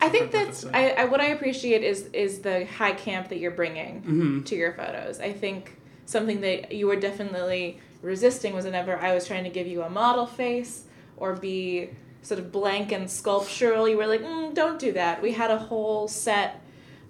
I 0.00 0.08
think 0.08 0.30
That's 0.32 0.64
what 0.64 0.74
I. 0.74 0.90
I 0.90 1.04
what 1.04 1.20
I 1.20 1.26
appreciate 1.26 1.82
is 1.82 2.08
is 2.12 2.40
the 2.40 2.66
high 2.66 2.92
camp 2.92 3.28
that 3.28 3.38
you're 3.38 3.50
bringing 3.50 4.00
Mm-hmm. 4.02 4.42
to 4.44 4.56
your 4.56 4.72
photos. 4.72 5.20
I 5.20 5.32
think 5.32 5.76
something 6.06 6.40
that 6.42 6.72
you 6.72 6.86
were 6.86 6.96
definitely 6.96 7.78
resisting 8.02 8.54
was 8.54 8.64
whenever 8.64 8.98
I 8.98 9.14
was 9.14 9.26
trying 9.26 9.44
to 9.44 9.50
give 9.50 9.66
you 9.66 9.82
a 9.82 9.88
model 9.90 10.26
face 10.26 10.84
or 11.16 11.34
be 11.34 11.90
sort 12.22 12.40
of 12.40 12.50
blank 12.52 12.92
and 12.92 13.10
sculptural. 13.10 13.88
You 13.88 13.96
were 13.96 14.06
like, 14.06 14.22
mm, 14.22 14.54
don't 14.54 14.78
do 14.78 14.92
that. 14.92 15.22
We 15.22 15.32
had 15.32 15.50
a 15.50 15.58
whole 15.58 16.08
set 16.08 16.60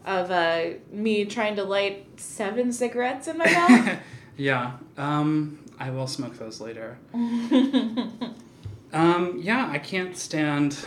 of 0.05 0.31
uh, 0.31 0.65
me 0.93 1.25
trying 1.25 1.57
to 1.57 1.65
light 1.65 2.07
seven 2.21 2.73
cigarettes 2.73 3.27
in 3.29 3.39
my 3.39 3.51
mouth. 3.51 3.99
yeah. 4.37 4.73
Um, 4.97 5.59
I 5.79 5.91
will 5.91 6.07
smoke 6.07 6.39
those 6.39 6.61
later. 6.61 6.99
Um, 8.95 9.41
yeah, 9.43 9.69
I 9.73 9.79
can't 9.79 10.17
stand 10.17 10.79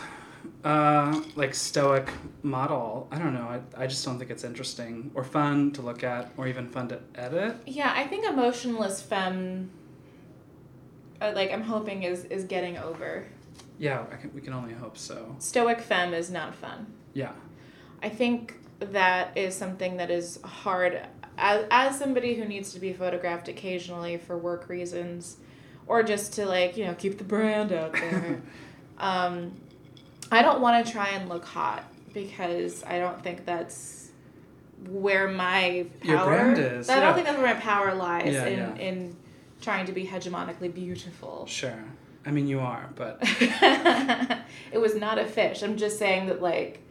uh, 0.63 1.21
like 1.35 1.53
stoic 1.53 2.09
model. 2.41 3.09
I 3.11 3.19
don't 3.19 3.33
know. 3.33 3.41
I, 3.75 3.83
I 3.83 3.85
just 3.85 4.05
don't 4.05 4.17
think 4.17 4.31
it's 4.31 4.45
interesting 4.45 5.11
or 5.13 5.25
fun 5.25 5.71
to 5.73 5.81
look 5.81 6.05
at 6.05 6.31
or 6.37 6.47
even 6.47 6.69
fun 6.69 6.87
to 6.87 6.99
edit. 7.15 7.57
yeah, 7.65 7.91
I 7.93 8.07
think 8.07 8.25
emotionless 8.25 9.01
femme. 9.01 9.69
Uh, 11.19 11.33
like 11.35 11.51
I'm 11.51 11.63
hoping 11.63 12.03
is 12.03 12.23
is 12.25 12.45
getting 12.45 12.77
over. 12.77 13.25
Yeah, 13.77 14.05
I 14.11 14.15
can, 14.15 14.33
we 14.33 14.39
can 14.39 14.53
only 14.53 14.73
hope 14.73 14.97
so. 14.97 15.35
Stoic 15.39 15.81
femme 15.81 16.13
is 16.13 16.31
not 16.31 16.55
fun. 16.55 16.87
Yeah. 17.13 17.33
I 18.01 18.07
think 18.07 18.55
that 18.79 19.37
is 19.37 19.53
something 19.53 19.97
that 19.97 20.09
is 20.09 20.39
hard 20.43 21.01
as, 21.37 21.65
as 21.71 21.97
somebody 21.97 22.35
who 22.35 22.45
needs 22.45 22.73
to 22.73 22.79
be 22.79 22.93
photographed 22.93 23.47
occasionally 23.47 24.17
for 24.17 24.37
work 24.37 24.69
reasons 24.69 25.37
or 25.87 26.03
just 26.03 26.33
to 26.33 26.45
like, 26.45 26.77
you 26.77 26.85
know, 26.85 26.93
keep 26.93 27.17
the 27.17 27.23
brand 27.23 27.71
out 27.71 27.93
there. 27.93 28.41
um, 28.97 29.51
I 30.31 30.41
don't 30.41 30.61
want 30.61 30.85
to 30.85 30.91
try 30.91 31.09
and 31.09 31.29
look 31.29 31.45
hot 31.45 31.83
because 32.13 32.83
I 32.83 32.99
don't 32.99 33.21
think 33.23 33.45
that's 33.45 34.09
where 34.89 35.27
my 35.27 35.87
power 36.01 36.11
Your 36.15 36.25
brand 36.25 36.57
is, 36.57 36.89
I 36.89 36.99
don't 36.99 37.13
think 37.13 37.25
that's 37.25 37.37
where 37.39 37.53
my 37.53 37.59
power 37.59 37.93
lies 37.95 38.33
Yeah, 38.33 38.45
in 38.45 38.59
yeah. 38.59 38.75
in 38.75 39.15
trying 39.61 39.85
to 39.87 39.91
be 39.91 40.05
hegemonically 40.05 40.73
beautiful. 40.73 41.45
Sure. 41.47 41.83
I 42.25 42.31
mean, 42.31 42.47
you 42.47 42.59
are, 42.59 42.89
but 42.95 43.17
it 43.21 44.77
was 44.77 44.95
not 44.95 45.17
a 45.17 45.25
fish. 45.25 45.63
I'm 45.63 45.77
just 45.77 45.97
saying 45.97 46.27
that 46.27 46.41
like 46.41 46.81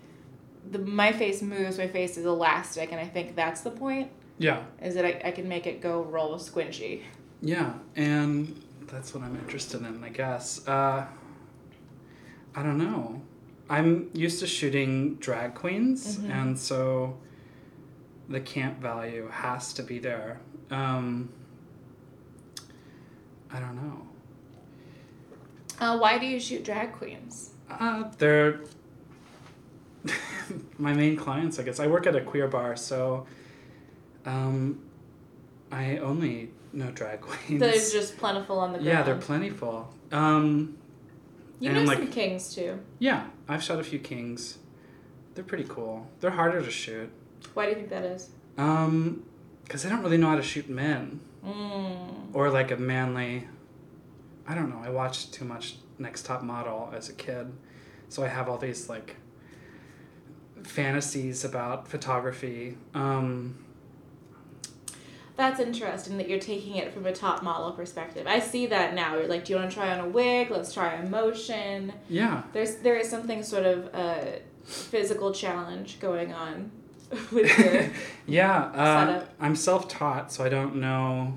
the 0.70 0.78
my 0.78 1.12
face 1.12 1.42
moves, 1.42 1.78
my 1.78 1.88
face 1.88 2.16
is 2.16 2.24
elastic, 2.24 2.90
and 2.90 3.00
I 3.00 3.06
think 3.06 3.36
that's 3.36 3.60
the 3.60 3.70
point. 3.70 4.10
Yeah. 4.38 4.62
Is 4.82 4.94
that 4.94 5.04
I, 5.04 5.20
I 5.24 5.30
can 5.30 5.48
make 5.48 5.66
it 5.66 5.80
go 5.80 6.02
roll 6.02 6.36
squinchy. 6.36 7.02
Yeah, 7.42 7.74
and 7.96 8.60
that's 8.86 9.14
what 9.14 9.22
I'm 9.24 9.36
interested 9.36 9.82
in, 9.82 10.02
I 10.02 10.08
guess. 10.08 10.66
Uh, 10.66 11.06
I 12.54 12.62
don't 12.62 12.78
know. 12.78 13.20
I'm 13.68 14.10
used 14.14 14.40
to 14.40 14.46
shooting 14.46 15.16
drag 15.16 15.54
queens, 15.54 16.18
Mhm. 16.18 16.30
and 16.30 16.58
so 16.58 17.18
the 18.28 18.40
camp 18.40 18.80
value 18.80 19.28
has 19.30 19.72
to 19.74 19.82
be 19.82 19.98
there. 19.98 20.40
Um, 20.70 21.28
I 23.52 23.60
don't 23.60 23.76
know. 23.76 24.06
Uh, 25.78 25.98
why 25.98 26.18
do 26.18 26.26
you 26.26 26.40
shoot 26.40 26.64
drag 26.64 26.92
queens? 26.92 27.50
Uh, 27.68 28.04
they're 28.18 28.60
my 30.78 30.92
main 30.92 31.16
clients, 31.16 31.58
I 31.58 31.62
guess. 31.64 31.80
I 31.80 31.86
work 31.86 32.06
at 32.06 32.14
a 32.16 32.20
queer 32.20 32.48
bar, 32.48 32.76
so 32.76 33.26
um, 34.26 34.80
I 35.72 35.96
only 35.98 36.50
know 36.72 36.90
drag 36.90 37.20
queens. 37.22 37.60
They're 37.60 37.72
just 37.72 38.18
plentiful 38.18 38.58
on 38.58 38.72
the 38.72 38.78
ground. 38.78 38.86
Yeah, 38.86 39.02
they're 39.02 39.16
plentiful. 39.16 39.92
Um, 40.12 40.76
You 41.60 41.72
know 41.72 41.82
like- 41.82 41.98
some 41.98 42.08
kings 42.08 42.54
too. 42.54 42.78
yeah, 42.98 43.26
I've 43.48 43.62
shot 43.62 43.80
a 43.80 43.84
few 43.84 43.98
kings. 43.98 44.58
They're 45.34 45.44
pretty 45.44 45.64
cool. 45.68 46.06
They're 46.20 46.30
harder 46.30 46.60
to 46.60 46.70
shoot. 46.70 47.10
Why 47.54 47.64
do 47.64 47.70
you 47.70 47.76
think 47.76 47.88
that 47.90 48.04
is? 48.04 48.30
Um, 48.58 49.22
because 49.64 49.84
I 49.84 49.88
don't 49.88 50.02
really 50.02 50.16
know 50.18 50.28
how 50.28 50.36
to 50.36 50.42
shoot 50.42 50.68
men 50.68 51.20
Mm. 51.44 52.34
or 52.34 52.50
like 52.50 52.70
a 52.70 52.76
manly. 52.76 53.46
I 54.46 54.54
don't 54.54 54.70
know. 54.70 54.80
I 54.82 54.90
watched 54.90 55.32
too 55.32 55.44
much 55.44 55.76
Next 55.98 56.24
Top 56.24 56.42
Model 56.42 56.90
as 56.94 57.08
a 57.08 57.12
kid, 57.12 57.52
so 58.08 58.22
I 58.22 58.28
have 58.28 58.48
all 58.48 58.58
these 58.58 58.88
like 58.88 59.16
fantasies 60.62 61.44
about 61.44 61.88
photography. 61.88 62.76
Um, 62.94 63.64
That's 65.36 65.60
interesting 65.60 66.16
that 66.18 66.28
you're 66.28 66.38
taking 66.40 66.76
it 66.76 66.92
from 66.94 67.04
a 67.06 67.12
top 67.12 67.42
model 67.42 67.70
perspective. 67.72 68.26
I 68.26 68.40
see 68.40 68.66
that 68.66 68.94
now. 68.94 69.16
You're 69.16 69.28
like, 69.28 69.44
do 69.44 69.52
you 69.52 69.58
want 69.58 69.70
to 69.70 69.74
try 69.76 69.92
on 69.92 70.00
a 70.00 70.08
wig? 70.08 70.50
Let's 70.50 70.72
try 70.72 70.94
a 70.94 71.06
motion. 71.08 71.92
yeah, 72.08 72.42
There's 72.54 72.76
there 72.76 72.96
is 72.96 73.08
something 73.10 73.42
sort 73.42 73.66
of 73.66 73.86
a 73.94 74.40
physical 74.64 75.32
challenge 75.32 76.00
going 76.00 76.32
on 76.32 76.70
with 77.32 77.58
your 77.58 77.90
yeah. 78.26 78.62
Uh. 78.64 79.24
I'm 79.38 79.54
self-taught, 79.56 80.32
so 80.32 80.42
I 80.44 80.48
don't 80.48 80.76
know 80.76 81.36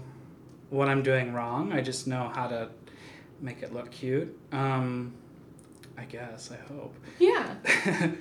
what 0.70 0.88
I'm 0.88 1.04
doing 1.04 1.34
wrong. 1.34 1.74
I 1.74 1.82
just 1.82 2.08
know 2.08 2.32
how 2.34 2.48
to 2.48 2.70
make 3.42 3.62
it 3.64 3.74
look 3.74 3.92
cute. 3.92 4.38
Um, 4.52 5.14
I 5.98 6.06
guess. 6.06 6.52
I 6.52 6.74
hope. 6.74 6.96
yeah. 7.20 7.56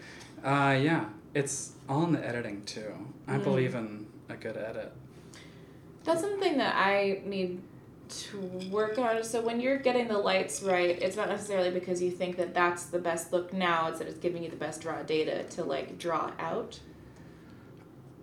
uh, 0.44 0.76
yeah, 0.78 1.04
it's 1.34 1.72
all 1.88 2.02
in 2.04 2.12
the 2.12 2.26
editing 2.26 2.64
too. 2.64 2.92
I 3.28 3.36
Mm. 3.38 3.44
believe 3.44 3.74
in 3.76 4.06
a 4.28 4.34
good 4.36 4.56
edit. 4.56 4.92
That's 6.08 6.22
something 6.22 6.56
that 6.56 6.74
I 6.74 7.20
need 7.26 7.60
to 8.08 8.38
work 8.70 8.96
on. 8.96 9.22
So 9.22 9.42
when 9.42 9.60
you're 9.60 9.76
getting 9.76 10.08
the 10.08 10.16
lights 10.16 10.62
right, 10.62 11.00
it's 11.02 11.16
not 11.16 11.28
necessarily 11.28 11.70
because 11.70 12.00
you 12.00 12.10
think 12.10 12.38
that 12.38 12.54
that's 12.54 12.86
the 12.86 12.98
best 12.98 13.30
look 13.30 13.52
now. 13.52 13.88
It's 13.88 13.98
that 13.98 14.08
it's 14.08 14.18
giving 14.18 14.42
you 14.42 14.48
the 14.48 14.56
best 14.56 14.86
raw 14.86 15.02
data 15.02 15.44
to 15.50 15.64
like 15.64 15.98
draw 15.98 16.32
out. 16.38 16.80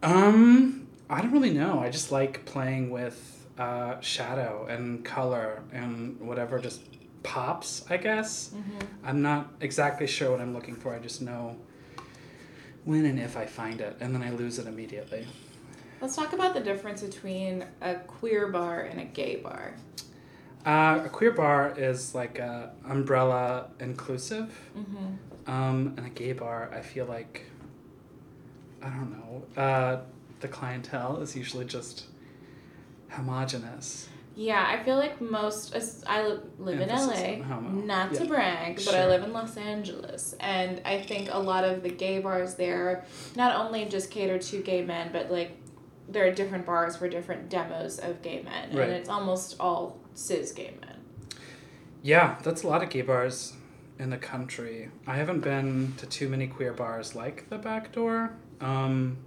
Um, 0.02 0.88
I 1.12 1.22
don't 1.22 1.32
really 1.32 1.54
know. 1.54 1.80
I 1.80 1.92
just 1.92 2.12
like 2.12 2.44
playing 2.46 2.90
with 2.90 3.46
uh, 3.60 4.00
shadow 4.00 4.66
and 4.68 5.06
color 5.06 5.62
and 5.72 6.20
whatever 6.20 6.58
just 6.58 6.82
pops. 7.22 7.86
I 7.88 7.98
guess 7.98 8.50
Mm-hmm. 8.50 9.08
I'm 9.08 9.22
not 9.22 9.52
exactly 9.62 10.08
sure 10.08 10.32
what 10.32 10.42
I'm 10.42 10.56
looking 10.56 10.76
for. 10.76 10.96
I 10.96 10.98
just 10.98 11.22
know 11.22 11.56
when 12.84 13.06
and 13.06 13.20
if 13.20 13.38
I 13.38 13.46
find 13.46 13.80
it, 13.80 13.98
and 14.00 14.16
then 14.16 14.24
I 14.24 14.32
lose 14.32 14.58
it 14.58 14.66
immediately. 14.66 15.28
Let's 16.06 16.18
talk 16.18 16.34
about 16.34 16.54
the 16.54 16.60
difference 16.60 17.02
between 17.02 17.66
a 17.82 17.96
queer 17.96 18.50
bar 18.50 18.82
and 18.82 19.02
a 19.02 19.06
gay 19.06 19.38
bar. 19.38 19.74
Uh, 20.64 21.02
a 21.04 21.10
queer 21.10 21.32
bar 21.32 21.74
is 21.76 22.14
like 22.14 22.38
a 22.38 22.74
umbrella 22.88 23.72
inclusive. 23.80 24.56
Mm-hmm. 24.78 25.52
Um, 25.52 25.96
and 25.98 26.06
a 26.06 26.12
gay 26.12 26.34
bar, 26.34 26.70
I 26.72 26.82
feel 26.82 27.08
like, 27.08 27.50
I 28.84 28.90
don't 28.90 29.14
know, 29.14 29.46
uh, 29.60 30.02
the 30.42 30.48
clientele 30.48 31.22
is 31.22 31.36
usually 31.36 31.66
just 31.66 32.06
homogenous. 33.10 34.08
Yeah, 34.36 34.64
I 34.64 34.84
feel 34.84 34.98
like 34.98 35.20
most. 35.20 35.76
I 36.06 36.28
li- 36.28 36.40
live 36.60 36.82
in 36.82 36.90
LA, 36.90 37.38
not 37.84 38.14
to 38.14 38.24
Yeah. 38.24 38.30
brag, 38.30 38.76
but 38.86 38.94
I 38.94 39.08
live 39.08 39.24
in 39.24 39.34
Los 39.34 39.58
Angeles, 39.58 40.36
and 40.40 40.82
I 40.86 41.02
think 41.02 41.30
a 41.32 41.40
lot 41.40 41.64
of 41.64 41.82
the 41.82 41.90
gay 41.90 42.20
bars 42.20 42.54
there 42.54 43.06
not 43.36 43.56
only 43.56 43.86
just 43.86 44.12
cater 44.12 44.38
to 44.38 44.62
gay 44.62 44.84
men, 44.84 45.10
but 45.12 45.32
like 45.32 45.58
there 46.10 46.28
are 46.28 46.32
different 46.32 46.66
bars 46.66 46.96
for 46.98 47.08
different 47.10 47.50
demos 47.50 48.00
of 48.00 48.22
gay 48.22 48.42
men, 48.44 48.70
Right. 48.76 48.84
and 48.90 48.92
it's 48.94 49.10
almost 49.10 49.56
all 49.60 49.98
cis 50.14 50.52
gay 50.52 50.74
men. 50.82 50.98
Yeah, 52.04 52.38
that's 52.44 52.64
a 52.64 52.68
lot 52.68 52.84
of 52.84 52.90
gay 52.90 53.02
bars 53.02 53.54
in 53.98 54.10
the 54.12 54.18
country. 54.18 54.90
I 55.08 55.16
haven't 55.16 55.40
been 55.40 55.94
to 55.98 56.06
too 56.06 56.30
many 56.30 56.48
queer 56.48 56.74
bars 56.74 57.16
like 57.16 57.50
the 57.50 57.58
Back 57.58 57.92
Door. 57.92 58.34
Um, 58.62 59.18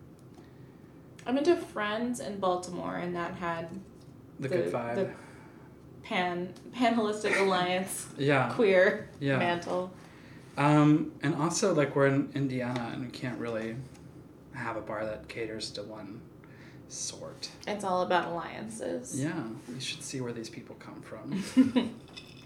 I'm 1.26 1.36
into 1.36 1.56
Friends 1.56 2.20
in 2.20 2.38
Baltimore, 2.38 2.96
and 2.96 3.14
that 3.16 3.34
had 3.34 3.68
the, 4.38 4.48
The- 4.48 4.56
good 4.56 4.72
vibe. 4.72 4.94
the- 4.94 5.10
pan 6.04 6.54
panholistic 6.74 7.38
alliance 7.38 8.06
yeah, 8.18 8.50
queer 8.54 9.08
yeah. 9.20 9.36
mantle. 9.38 9.90
Um, 10.56 11.12
and 11.22 11.34
also, 11.34 11.74
like, 11.74 11.94
we're 11.94 12.06
in 12.06 12.30
Indiana 12.34 12.90
and 12.92 13.04
we 13.04 13.10
can't 13.10 13.38
really 13.38 13.76
have 14.54 14.76
a 14.76 14.80
bar 14.80 15.04
that 15.04 15.28
caters 15.28 15.70
to 15.72 15.82
one 15.82 16.20
sort. 16.88 17.50
It's 17.66 17.84
all 17.84 18.02
about 18.02 18.28
alliances. 18.32 19.20
Yeah, 19.20 19.42
you 19.72 19.80
should 19.80 20.02
see 20.02 20.20
where 20.20 20.32
these 20.32 20.48
people 20.50 20.76
come 20.76 21.00
from. 21.02 21.94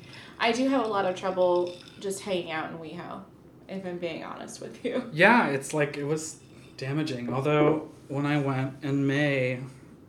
I 0.39 0.53
do 0.53 0.69
have 0.69 0.85
a 0.85 0.89
lot 0.89 1.05
of 1.05 1.15
trouble 1.17 1.75
just 2.01 2.21
hanging 2.23 2.51
out 2.51 2.71
in 2.71 2.79
WeHo, 2.79 3.23
if 3.69 3.85
I'm 3.87 3.99
being 3.99 4.25
honest 4.25 4.61
with 4.61 4.85
you. 4.85 5.09
Yeah, 5.13 5.49
it's 5.49 5.73
like 5.73 5.97
it 5.97 6.05
was 6.05 6.39
damaging. 6.77 7.33
Although 7.33 7.89
when 8.09 8.27
I 8.27 8.41
went 8.41 8.83
in 8.83 9.07
May, 9.07 9.61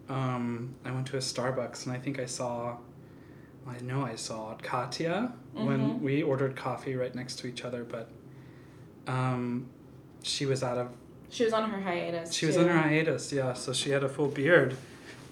um, 0.09 0.73
I 0.83 0.91
went 0.91 1.05
to 1.07 1.17
a 1.17 1.19
Starbucks 1.21 1.85
and 1.85 1.95
I 1.95 1.99
think 1.99 2.19
I 2.19 2.25
saw, 2.25 2.77
I 3.67 3.79
know 3.81 4.03
I 4.03 4.15
saw 4.15 4.55
Katya 4.61 5.31
when 5.53 5.79
Mhm. 5.79 6.01
we 6.01 6.23
ordered 6.23 6.55
coffee 6.55 6.95
right 6.95 7.13
next 7.13 7.35
to 7.39 7.47
each 7.47 7.63
other, 7.63 7.83
but 7.83 8.09
um, 9.05 9.67
she 10.23 10.45
was 10.45 10.63
out 10.63 10.77
of 10.77 10.89
She 11.33 11.45
was 11.45 11.53
on 11.53 11.67
her 11.71 11.81
hiatus. 11.81 12.31
She 12.31 12.45
was 12.45 12.57
on 12.57 12.67
her 12.67 12.77
hiatus, 12.77 13.33
yeah. 13.33 13.53
So 13.53 13.73
she 13.73 13.89
had 13.89 14.03
a 14.03 14.09
full 14.09 14.27
beard, 14.27 14.77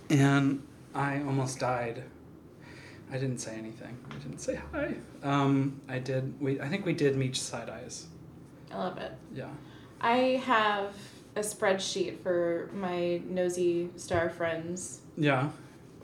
and 0.09 0.63
I 0.95 1.17
almost 1.17 1.59
died. 1.59 2.03
I 3.11 3.19
didn't 3.19 3.37
say 3.37 3.55
anything. 3.55 3.95
I 4.09 4.15
didn't 4.15 4.39
say 4.39 4.59
hi. 4.71 4.95
Um, 5.21 5.79
I 5.87 5.99
did. 5.99 6.41
We 6.41 6.59
I 6.59 6.69
think 6.69 6.87
we 6.87 6.93
did 6.93 7.15
meet 7.17 7.35
side 7.35 7.69
eyes. 7.69 8.07
I 8.71 8.77
love 8.77 8.97
it. 8.97 9.11
Yeah. 9.31 9.49
I 9.99 10.41
have 10.43 10.95
a 11.35 11.41
spreadsheet 11.41 12.23
for 12.23 12.71
my 12.73 13.21
nosy 13.29 13.91
star 13.95 14.31
friends. 14.31 15.01
Yeah. 15.17 15.49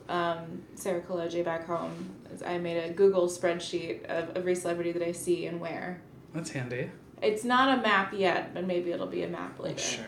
Um, 0.08 0.62
Sarah 0.76 1.00
Kaloje 1.00 1.44
back 1.44 1.66
home. 1.66 2.14
I 2.46 2.58
made 2.58 2.78
a 2.78 2.92
Google 2.92 3.26
spreadsheet 3.26 4.04
of 4.04 4.36
every 4.36 4.54
celebrity 4.54 4.92
that 4.92 5.02
I 5.02 5.10
see 5.10 5.46
and 5.46 5.60
where. 5.60 6.00
That's 6.32 6.50
handy. 6.50 6.90
It's 7.22 7.44
not 7.44 7.78
a 7.78 7.82
map 7.82 8.12
yet, 8.14 8.54
but 8.54 8.66
maybe 8.66 8.92
it'll 8.92 9.06
be 9.06 9.22
a 9.22 9.28
map 9.28 9.58
later. 9.58 9.78
Sure. 9.78 10.04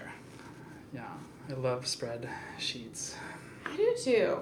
Yeah. 0.95 1.09
I 1.49 1.53
love 1.55 1.87
spread 1.87 2.29
sheets. 2.59 3.17
I 3.67 3.77
do 3.77 3.95
too. 4.03 4.39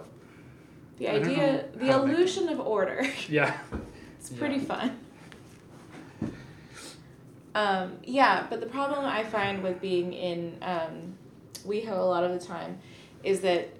The 0.98 1.08
I 1.08 1.12
idea, 1.14 1.64
the 1.74 1.78
they- 1.78 1.90
illusion 1.90 2.48
of 2.48 2.60
order. 2.60 3.04
Yeah. 3.28 3.56
It's 4.18 4.30
pretty 4.30 4.56
Yeah. 4.56 4.60
fun. 4.64 4.98
Um, 7.54 7.94
yeah, 8.04 8.46
but 8.48 8.60
the 8.60 8.66
problem 8.66 9.04
I 9.04 9.24
find 9.24 9.62
with 9.62 9.80
being 9.80 10.12
in 10.12 10.58
um, 10.62 11.14
WeHo 11.66 11.90
a 11.90 12.02
lot 12.02 12.22
of 12.24 12.38
the 12.38 12.44
time 12.46 12.78
is 13.24 13.40
that 13.40 13.70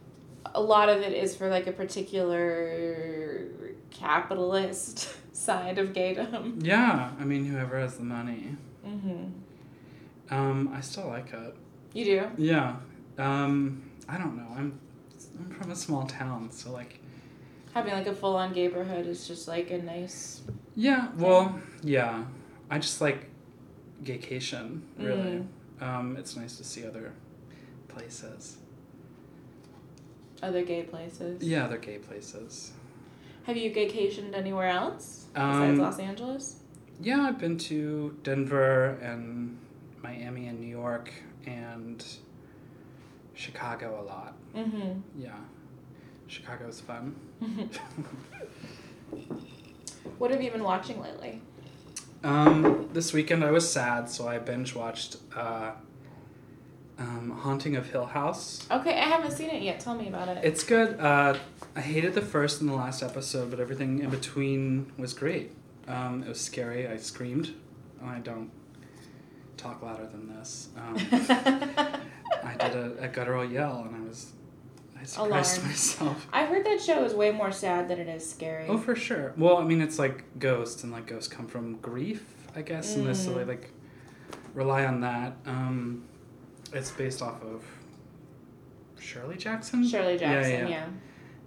a 0.55 0.61
lot 0.61 0.89
of 0.89 0.99
it 1.03 1.13
is 1.13 1.37
for 1.37 1.49
like 1.49 1.67
a 1.67 1.73
particular 1.73 3.47
capitalist 3.91 5.15
side 5.37 5.79
of 5.79 5.93
gaydom. 5.93 6.65
Yeah. 6.65 7.11
I 7.21 7.25
mean, 7.25 7.45
whoever 7.45 7.79
has 7.79 7.97
the 7.99 8.05
money. 8.05 8.57
Mm-hmm. 8.87 10.35
Um, 10.35 10.71
I 10.75 10.81
still 10.81 11.09
like 11.09 11.33
it. 11.33 11.55
You 11.95 12.05
do? 12.05 12.27
Yeah. 12.37 12.77
Um, 13.17 13.91
I 14.09 14.19
don't 14.19 14.37
know. 14.37 14.49
I'm 14.55 14.79
I'm 15.39 15.51
from 15.51 15.71
a 15.71 15.77
small 15.77 16.07
town, 16.07 16.51
so 16.51 16.73
like 16.73 17.01
Having 17.75 17.93
like 17.93 18.07
a 18.07 18.15
full 18.15 18.35
on 18.37 18.53
neighborhood 18.53 19.07
is 19.07 19.29
just 19.29 19.47
like 19.47 19.71
a 19.71 19.79
nice. 19.79 20.41
Yeah, 20.75 21.09
well, 21.17 21.61
yeah. 21.83 22.25
I 22.71 22.79
just 22.79 23.01
like 23.01 23.29
gaycation, 24.03 24.81
really. 24.99 25.45
Mm. 25.81 25.83
Um, 25.83 26.17
it's 26.17 26.37
nice 26.37 26.57
to 26.57 26.65
see 26.65 26.87
other 26.87 27.13
places. 27.89 28.57
Other 30.43 30.65
gay 30.65 30.83
places. 30.83 31.43
Yeah, 31.43 31.65
other 31.65 31.79
gay 31.79 31.99
places. 31.99 32.73
Have 33.45 33.57
you 33.57 33.71
gaycationed 33.71 34.35
anywhere 34.35 34.69
else 34.69 35.27
besides 35.35 35.79
Um, 35.79 35.85
Los 35.85 35.99
Angeles? 35.99 36.58
Yeah, 37.01 37.23
I've 37.23 37.39
been 37.39 37.59
to 37.59 38.17
Denver 38.23 38.99
and 39.03 39.57
Miami 40.03 40.49
and 40.49 40.61
New 40.61 40.67
York 40.69 41.13
and 41.47 42.05
Chicago 43.35 44.01
a 44.01 44.05
lot. 44.05 44.35
Mm-hmm. 44.57 45.01
Yeah. 45.17 45.37
Chicago's 46.27 46.81
fun. 46.81 47.15
What 50.19 50.33
have 50.33 50.43
you 50.43 50.51
been 50.51 50.65
watching 50.65 51.01
lately? 51.01 51.41
Um, 52.25 52.89
this 52.93 53.13
weekend 53.13 53.45
I 53.45 53.53
was 53.53 53.71
sad, 53.71 54.11
so 54.11 54.27
I 54.27 54.39
binge 54.39 54.75
watched 54.75 55.17
uh, 55.37 55.71
um, 56.99 57.31
Haunting 57.31 57.77
of 57.77 57.89
Hill 57.91 58.07
House. 58.07 58.67
Okay, 58.69 58.99
I 58.99 59.05
haven't 59.05 59.31
seen 59.31 59.51
it 59.51 59.63
yet. 59.63 59.79
Tell 59.79 59.95
me 59.95 60.09
about 60.09 60.27
it. 60.29 60.45
It's 60.45 60.65
good. 60.65 60.99
Uh, 60.99 61.37
I 61.77 61.81
hated 61.81 62.15
the 62.15 62.21
first 62.21 62.61
and 62.61 62.69
the 62.69 62.75
last 62.75 63.01
episode, 63.01 63.51
but 63.51 63.61
everything 63.61 64.01
in 64.01 64.11
between 64.11 64.91
was 64.99 65.15
great. 65.15 65.53
Um, 65.89 66.23
it 66.23 66.29
was 66.29 66.41
scary. 66.41 66.87
I 66.87 66.97
screamed. 66.99 67.55
I 68.05 68.19
don't 68.19 68.51
talk 69.57 69.83
louder 69.83 70.07
than 70.07 70.29
this. 70.29 70.69
Um, 70.77 70.97
I 71.11 72.55
did 72.61 72.77
a, 72.77 72.93
a 73.05 73.09
guttural 73.09 73.45
yell, 73.45 73.85
and 73.89 73.97
I 74.05 74.09
was 74.09 74.33
I 75.01 75.05
surprised 75.05 75.57
Alarmed. 75.59 75.65
myself. 75.71 76.29
I 76.33 76.45
heard 76.45 76.65
that 76.67 76.81
show 76.81 77.03
is 77.05 77.15
way 77.15 77.31
more 77.33 77.51
sad 77.53 77.89
than 77.89 77.99
it 77.99 78.09
is 78.09 78.29
scary. 78.29 78.67
Oh, 78.69 78.79
for 78.79 78.95
sure. 78.95 79.33
Well, 79.37 79.57
I 79.57 79.65
mean, 79.65 79.81
it's 79.81 79.99
like 79.99 80.25
ghosts, 80.39 80.85
and 80.85 80.93
like 80.93 81.07
ghosts 81.07 81.29
come 81.29 81.47
from 81.47 81.77
grief, 81.79 82.23
I 82.55 82.63
guess, 82.63 82.95
and 82.97 83.07
this 83.07 83.25
so 83.25 83.33
they 83.35 83.43
Mm. 83.45 83.49
like 83.49 83.71
rely 84.55 84.85
on 84.85 85.01
that. 85.01 85.37
Um, 85.47 86.05
it's 86.73 86.91
based 86.91 87.23
off 87.23 87.43
of 87.43 87.65
Shirley 89.01 89.37
Jackson. 89.37 89.87
Shirley 89.87 90.19
Jackson, 90.19 90.53
Yeah, 90.53 90.59
yeah. 90.61 90.69
yeah. 90.69 90.87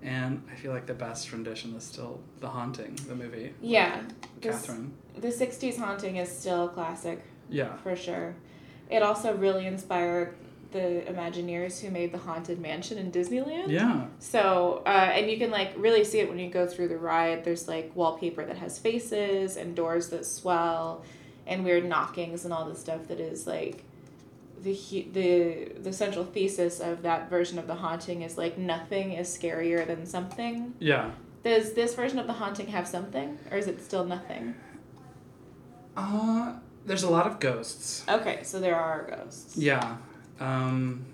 And 0.03 0.43
I 0.51 0.55
feel 0.55 0.71
like 0.71 0.85
the 0.87 0.93
best 0.93 1.31
rendition 1.31 1.75
is 1.75 1.83
still 1.83 2.19
The 2.39 2.49
Haunting, 2.49 2.95
the 3.07 3.15
movie. 3.15 3.53
Yeah. 3.61 4.01
This- 4.41 4.65
Catherine. 4.65 4.93
The 5.17 5.27
60s 5.31 5.77
haunting 5.77 6.15
is 6.15 6.29
still 6.31 6.65
a 6.65 6.69
classic 6.69 7.21
Yeah. 7.49 7.75
for 7.77 7.95
sure. 7.95 8.33
It 8.89 9.03
also 9.03 9.35
really 9.35 9.67
inspired 9.67 10.33
the 10.71 11.03
Imagineers 11.07 11.81
who 11.81 11.91
made 11.91 12.13
the 12.13 12.17
Haunted 12.17 12.59
Mansion 12.59 12.97
in 12.97 13.11
Disneyland. 13.11 13.67
Yeah. 13.69 14.05
So, 14.19 14.81
uh, 14.85 14.89
and 14.89 15.29
you 15.29 15.37
can 15.37 15.51
like 15.51 15.73
really 15.75 16.03
see 16.05 16.19
it 16.19 16.29
when 16.29 16.39
you 16.39 16.49
go 16.49 16.65
through 16.65 16.87
the 16.87 16.97
ride. 16.97 17.43
There's 17.43 17.67
like 17.67 17.91
wallpaper 17.93 18.45
that 18.45 18.57
has 18.57 18.79
faces 18.79 19.57
and 19.57 19.75
doors 19.75 20.07
that 20.09 20.25
swell 20.25 21.03
and 21.45 21.65
weird 21.65 21.83
knockings 21.85 22.45
and 22.45 22.53
all 22.53 22.65
the 22.65 22.75
stuff 22.75 23.07
that 23.09 23.19
is 23.19 23.45
like 23.45 23.83
the 24.63 25.07
the 25.13 25.79
the 25.81 25.93
central 25.93 26.25
thesis 26.25 26.79
of 26.79 27.01
that 27.03 27.29
version 27.29 27.59
of 27.59 27.67
the 27.67 27.75
haunting 27.75 28.21
is 28.21 28.37
like 28.37 28.57
nothing 28.57 29.13
is 29.13 29.27
scarier 29.27 29.85
than 29.85 30.05
something. 30.05 30.73
Yeah. 30.79 31.11
Does 31.43 31.73
this 31.73 31.95
version 31.95 32.19
of 32.19 32.27
the 32.27 32.33
haunting 32.33 32.67
have 32.67 32.87
something 32.87 33.39
or 33.49 33.57
is 33.57 33.67
it 33.67 33.83
still 33.83 34.05
nothing? 34.05 34.55
Uh, 35.97 36.53
there's 36.85 37.03
a 37.03 37.09
lot 37.09 37.27
of 37.27 37.39
ghosts. 37.39 38.05
Okay, 38.07 38.39
so 38.43 38.59
there 38.59 38.75
are 38.75 39.07
ghosts. 39.09 39.57
Yeah. 39.57 39.97
Um, 40.39 41.05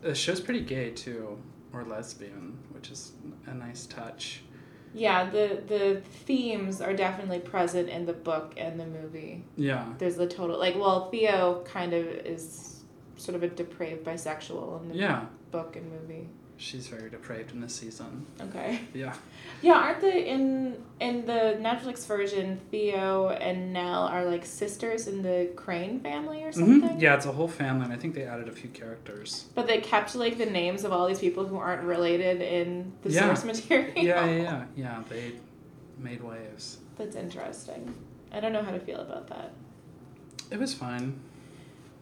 the 0.00 0.14
show's 0.14 0.40
pretty 0.40 0.60
gay 0.60 0.90
too, 0.90 1.38
or 1.72 1.84
lesbian, 1.84 2.58
which 2.70 2.90
is 2.90 3.12
a 3.46 3.54
nice 3.54 3.86
touch. 3.86 4.42
Yeah, 4.94 5.28
the 5.28 5.62
the 5.66 6.02
themes 6.24 6.80
are 6.80 6.94
definitely 6.94 7.40
present 7.40 7.88
in 7.88 8.06
the 8.06 8.12
book 8.12 8.54
and 8.56 8.78
the 8.78 8.86
movie. 8.86 9.44
Yeah. 9.56 9.86
There's 9.98 10.16
the 10.16 10.28
total 10.28 10.58
like 10.58 10.76
well 10.76 11.10
Theo 11.10 11.64
kind 11.64 11.92
of 11.92 12.06
is 12.06 12.73
sort 13.16 13.36
of 13.36 13.42
a 13.42 13.48
depraved 13.48 14.04
bisexual 14.04 14.82
in 14.82 14.88
the 14.90 14.94
Yeah. 14.96 15.26
book 15.50 15.76
and 15.76 15.90
movie. 15.90 16.28
She's 16.56 16.86
very 16.86 17.10
depraved 17.10 17.50
in 17.52 17.60
this 17.60 17.74
season. 17.74 18.26
Okay. 18.40 18.80
Yeah. 18.94 19.14
Yeah, 19.60 19.74
aren't 19.74 20.00
they 20.00 20.28
in 20.28 20.76
in 21.00 21.26
the 21.26 21.58
Netflix 21.60 22.06
version 22.06 22.60
Theo 22.70 23.28
and 23.30 23.72
Nell 23.72 24.04
are 24.04 24.24
like 24.24 24.46
sisters 24.46 25.08
in 25.08 25.22
the 25.22 25.50
Crane 25.56 25.98
family 25.98 26.44
or 26.44 26.52
something? 26.52 26.80
hmm 26.90 27.00
Yeah, 27.00 27.14
it's 27.16 27.26
a 27.26 27.32
whole 27.32 27.48
family, 27.48 27.84
and 27.86 27.92
I 27.92 27.96
think 27.96 28.14
they 28.14 28.22
added 28.22 28.48
a 28.48 28.52
few 28.52 28.70
characters. 28.70 29.46
But 29.56 29.66
they 29.66 29.78
kept 29.80 30.14
like 30.14 30.38
the 30.38 30.46
names 30.46 30.84
of 30.84 30.92
all 30.92 31.08
these 31.08 31.18
people 31.18 31.44
who 31.44 31.56
aren't 31.56 31.82
related 31.82 32.40
in 32.40 32.92
the 33.02 33.10
Yeah. 33.10 33.26
source 33.34 33.44
material. 33.44 33.92
Yeah, 33.96 34.24
yeah, 34.24 34.42
yeah. 34.42 34.64
Yeah, 34.76 35.02
they 35.08 35.32
made 35.98 36.22
waves. 36.22 36.78
That's 36.96 37.16
interesting. 37.16 37.92
I 38.32 38.38
don't 38.38 38.52
know 38.52 38.62
how 38.62 38.70
to 38.70 38.80
feel 38.80 39.00
about 39.00 39.26
that. 39.28 39.52
It 40.52 40.58
was 40.60 40.72
fine. 40.72 41.18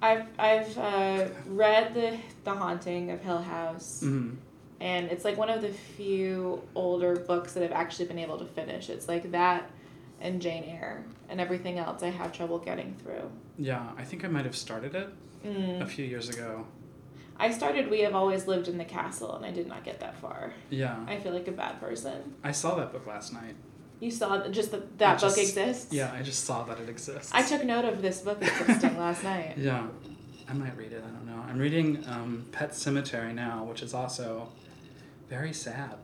I've 0.02 0.26
I've 0.38 0.76
uh, 0.76 1.26
read 1.46 1.94
the 1.94 2.18
the 2.44 2.52
Haunting 2.54 3.10
of 3.10 3.20
Hill 3.22 3.38
House, 3.42 4.00
hmm 4.00 4.30
and 4.80 5.06
it's 5.12 5.24
like 5.24 5.36
one 5.36 5.48
of 5.48 5.62
the 5.62 5.68
few 5.68 6.60
older 6.74 7.14
books 7.14 7.52
that 7.52 7.62
I've 7.62 7.70
actually 7.70 8.06
been 8.06 8.18
able 8.18 8.36
to 8.38 8.44
finish. 8.44 8.90
It's 8.90 9.06
like 9.06 9.30
that 9.30 9.70
and 10.20 10.42
Jane 10.42 10.64
Eyre, 10.64 11.04
and 11.28 11.40
everything 11.40 11.78
else 11.78 12.02
I 12.02 12.10
have 12.10 12.32
trouble 12.32 12.58
getting 12.58 12.94
through. 13.02 13.30
Yeah, 13.58 13.86
I 13.96 14.02
think 14.02 14.24
I 14.24 14.28
might 14.28 14.44
have 14.44 14.56
started 14.56 14.94
it 14.96 15.08
a 15.44 15.46
Mm. 15.48 15.88
few 15.88 16.04
years 16.04 16.28
ago. 16.28 16.66
I 17.38 17.50
started 17.50 17.90
We 17.90 18.00
Have 18.00 18.14
Always 18.14 18.46
Lived 18.48 18.66
in 18.68 18.76
the 18.78 18.84
Castle, 18.84 19.34
and 19.36 19.44
I 19.44 19.50
did 19.52 19.66
not 19.68 19.82
get 19.84 19.98
that 20.00 20.16
far. 20.18 20.52
Yeah. 20.70 20.96
I 21.08 21.16
feel 21.18 21.32
like 21.32 21.48
a 21.48 21.52
bad 21.52 21.80
person. 21.80 22.34
I 22.44 22.52
saw 22.52 22.74
that 22.76 22.92
book 22.92 23.06
last 23.06 23.32
night. 23.32 23.54
You 24.02 24.10
saw 24.10 24.36
that 24.38 24.50
just 24.50 24.72
that 24.72 24.98
that 24.98 25.08
I 25.10 25.12
book 25.12 25.20
just- 25.20 25.38
exists. 25.38 25.92
Yeah, 25.92 26.10
I 26.12 26.22
just 26.22 26.44
saw 26.44 26.64
that 26.64 26.80
it 26.80 26.88
exists. 26.88 27.30
I 27.32 27.42
took 27.42 27.64
note 27.64 27.84
of 27.84 28.02
this 28.02 28.20
book 28.20 28.38
existing 28.42 28.98
last 29.06 29.22
night. 29.22 29.54
Yeah, 29.56 29.86
I 30.48 30.52
might 30.54 30.76
read 30.76 30.90
it. 30.92 31.04
I 31.06 31.10
don't 31.10 31.24
know. 31.24 31.40
I'm 31.48 31.56
reading 31.56 32.02
um, 32.08 32.44
Pet 32.50 32.72
Sematary 32.72 33.32
now, 33.32 33.62
which 33.62 33.80
is 33.80 33.94
also 33.94 34.48
very 35.28 35.52
sad. 35.52 35.94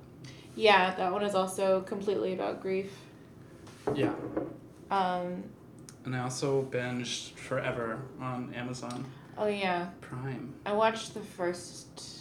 Yeah, 0.55 0.95
that 0.95 1.13
one 1.13 1.25
is 1.25 1.35
also 1.35 1.81
completely 1.81 2.35
about 2.35 2.63
grief. 2.63 2.93
Yeah, 3.97 4.13
Um, 4.93 5.43
and 6.05 6.15
I 6.15 6.21
also 6.21 6.63
binged 6.71 7.31
Forever 7.33 7.99
on 8.21 8.53
Amazon 8.55 9.07
oh 9.37 9.47
yeah, 9.47 9.89
Prime. 10.03 10.55
I 10.67 10.73
watched 10.73 11.15
the 11.15 11.21
first 11.21 12.18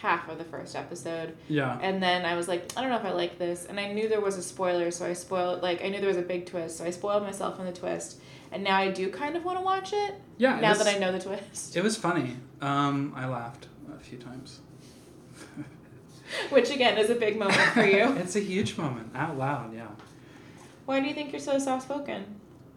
half 0.00 0.28
of 0.28 0.38
the 0.38 0.44
first 0.44 0.76
episode, 0.76 1.36
Yeah, 1.48 1.78
and 1.82 2.02
then 2.02 2.24
I 2.24 2.36
was 2.36 2.46
like, 2.48 2.70
I 2.76 2.80
don't 2.80 2.90
know 2.90 2.96
if 2.98 3.04
I 3.04 3.12
like 3.12 3.38
this, 3.38 3.66
and 3.66 3.78
I 3.80 3.92
knew 3.92 4.08
there 4.08 4.20
was 4.20 4.36
a 4.36 4.42
spoiler, 4.42 4.90
so 4.90 5.06
I 5.06 5.12
spoiled. 5.12 5.62
Like 5.62 5.84
I 5.84 5.88
knew 5.88 5.98
there 5.98 6.08
was 6.08 6.16
a 6.16 6.22
big 6.22 6.46
twist, 6.46 6.78
so 6.78 6.84
I 6.84 6.90
spoiled 6.90 7.22
myself 7.22 7.58
on 7.58 7.66
the 7.66 7.72
twist, 7.72 8.20
and 8.52 8.62
now 8.62 8.76
I 8.76 8.90
do 8.90 9.10
kind 9.10 9.36
of 9.36 9.44
want 9.44 9.58
to 9.58 9.64
watch 9.64 9.92
it. 9.92 10.14
yeah. 10.38 10.60
Now 10.60 10.70
was, 10.70 10.78
that 10.78 10.94
I 10.94 10.98
know 10.98 11.12
the 11.12 11.20
twist, 11.20 11.76
it 11.76 11.82
was 11.82 11.96
funny. 11.96 12.36
Um, 12.60 13.12
I 13.16 13.26
laughed 13.26 13.66
a 13.94 13.98
few 13.98 14.18
times. 14.18 14.60
which 16.50 16.70
again 16.70 16.98
is 16.98 17.10
a 17.10 17.14
big 17.14 17.38
moment 17.38 17.58
for 17.72 17.84
you. 17.84 18.12
it's 18.18 18.36
a 18.36 18.40
huge 18.40 18.76
moment 18.76 19.10
out 19.14 19.36
loud. 19.38 19.74
Yeah, 19.74 19.88
Why 20.86 21.00
do 21.00 21.06
you 21.06 21.14
think 21.14 21.32
you're 21.32 21.40
so 21.40 21.58
soft 21.58 21.84
spoken? 21.84 22.24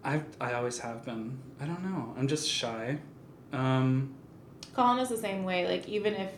I 0.03 0.21
I 0.39 0.53
always 0.53 0.79
have 0.79 1.05
been. 1.05 1.38
I 1.60 1.65
don't 1.65 1.84
know. 1.84 2.13
I'm 2.17 2.27
just 2.27 2.49
shy. 2.49 2.97
Um, 3.53 4.15
Colin 4.73 4.99
is 4.99 5.10
the 5.10 5.17
same 5.17 5.43
way. 5.43 5.67
Like 5.67 5.88
even 5.88 6.13
if 6.15 6.31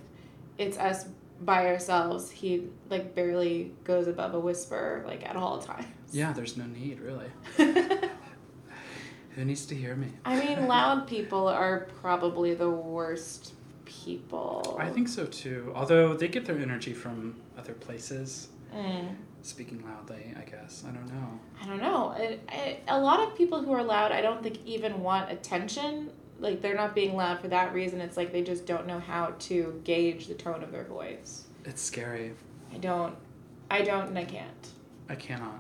it's 0.58 0.78
us 0.78 1.06
by 1.42 1.68
ourselves, 1.68 2.32
he 2.32 2.68
like 2.90 3.16
barely 3.16 3.74
goes 3.84 4.08
above 4.08 4.34
a 4.34 4.40
whisper 4.40 5.04
like 5.06 5.28
at 5.28 5.36
all 5.36 5.60
times. 5.60 5.88
Yeah, 6.12 6.34
there's 6.34 6.58
no 6.58 6.66
need 6.66 7.00
really. 7.00 7.28
Who 9.36 9.46
needs 9.46 9.66
to 9.68 9.76
hear 9.76 9.96
me? 9.96 10.10
I 10.26 10.40
mean, 10.40 10.68
loud 10.68 11.08
people 11.08 11.48
are 11.48 11.88
probably 12.02 12.54
the 12.54 12.70
worst 12.70 13.54
people. 13.86 14.78
I 14.80 14.90
think 14.90 15.08
so 15.08 15.26
too. 15.26 15.72
Although 15.76 16.14
they 16.14 16.28
get 16.28 16.46
their 16.46 16.60
energy 16.60 16.94
from 16.94 17.36
other 17.58 17.74
places. 17.74 18.50
Mm. 18.74 19.16
Speaking 19.42 19.84
loudly, 19.86 20.34
I 20.40 20.50
guess. 20.50 20.84
I 20.88 20.92
don't 20.92 21.08
know. 21.08 21.40
I 21.62 21.66
don't 21.66 21.82
know. 21.82 22.16
A 22.88 23.00
lot 23.00 23.20
of 23.28 23.36
people 23.36 23.62
who 23.62 23.74
are 23.74 23.84
loud, 23.84 24.12
I 24.12 24.22
don't 24.22 24.42
think 24.42 24.60
even 24.66 25.02
want 25.02 25.32
attention. 25.32 26.12
Like 26.44 26.62
they're 26.62 26.76
not 26.76 26.94
being 26.94 27.16
loud 27.16 27.40
for 27.40 27.48
that 27.48 27.74
reason. 27.74 28.02
It's 28.02 28.18
like 28.18 28.34
they 28.34 28.42
just 28.42 28.66
don't 28.66 28.86
know 28.86 29.00
how 29.00 29.34
to 29.40 29.80
gauge 29.86 30.28
the 30.28 30.34
tone 30.34 30.62
of 30.62 30.74
their 30.74 30.84
voice. 30.84 31.46
It's 31.64 31.82
scary. 31.82 32.34
I 32.74 32.78
don't. 32.80 33.16
I 33.72 33.82
don't, 33.82 34.08
and 34.08 34.20
I 34.20 34.26
can't. 34.26 34.68
I 35.08 35.16
cannot. 35.16 35.58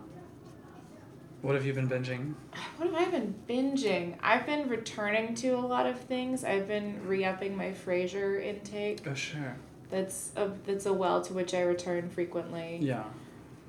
What 1.41 1.55
have 1.55 1.65
you 1.65 1.71
been 1.71 1.87
binging? 1.87 2.33
What 2.75 2.89
have 2.89 2.95
I 2.95 3.09
been 3.09 3.33
binging? 3.47 4.17
I've 4.21 4.45
been 4.45 4.67
returning 4.67 5.35
to 5.35 5.51
a 5.51 5.65
lot 5.65 5.85
of 5.85 5.99
things. 6.01 6.43
I've 6.43 6.67
been 6.67 7.07
re-upping 7.07 7.55
my 7.55 7.71
Frasier 7.71 8.43
intake. 8.43 9.07
Oh 9.07 9.13
sure. 9.13 9.55
That's 9.89 10.31
a 10.35 10.51
that's 10.65 10.85
a 10.85 10.91
well 10.91 11.21
to 11.21 11.33
which 11.33 11.53
I 11.53 11.61
return 11.61 12.09
frequently. 12.09 12.79
Yeah. 12.81 13.05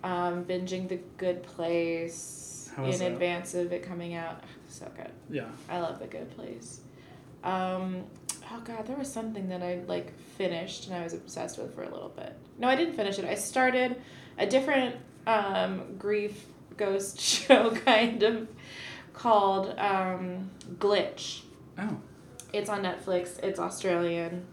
Um, 0.03 0.45
binging 0.45 0.89
The 0.89 0.99
Good 1.17 1.45
Place 1.45 2.73
in 2.77 2.85
it? 2.87 3.03
advance 3.03 3.55
of 3.55 3.73
it 3.73 3.85
coming 3.85 4.15
out. 4.15 4.43
So 4.69 4.91
good. 4.97 5.13
Yeah. 5.31 5.47
I 5.69 5.79
love 5.79 6.01
The 6.01 6.07
Good 6.07 6.35
Place. 6.37 6.81
Um, 7.45 8.05
oh 8.51 8.61
god, 8.65 8.87
there 8.87 8.97
was 8.97 9.13
something 9.13 9.49
that 9.51 9.63
I 9.63 9.83
like 9.87 10.19
finished 10.19 10.87
and 10.87 10.97
I 10.97 11.05
was 11.05 11.13
obsessed 11.13 11.59
with 11.59 11.75
for 11.75 11.83
a 11.83 11.91
little 11.91 12.09
bit. 12.09 12.35
No, 12.59 12.69
I 12.69 12.75
didn't 12.75 12.95
finish 12.95 13.19
it. 13.19 13.25
I 13.25 13.35
started 13.35 14.01
a 14.39 14.47
different 14.47 14.97
um, 15.27 15.97
grief 15.99 16.47
ghost 16.77 17.21
show 17.21 17.71
kind 17.71 18.23
of 18.23 18.49
called 19.13 19.79
um, 19.79 20.51
Glitch. 20.79 21.43
Oh. 21.79 21.99
It's 22.53 22.71
on 22.71 22.83
Netflix. 22.83 23.43
It's 23.43 23.59
Australian. 23.59 24.47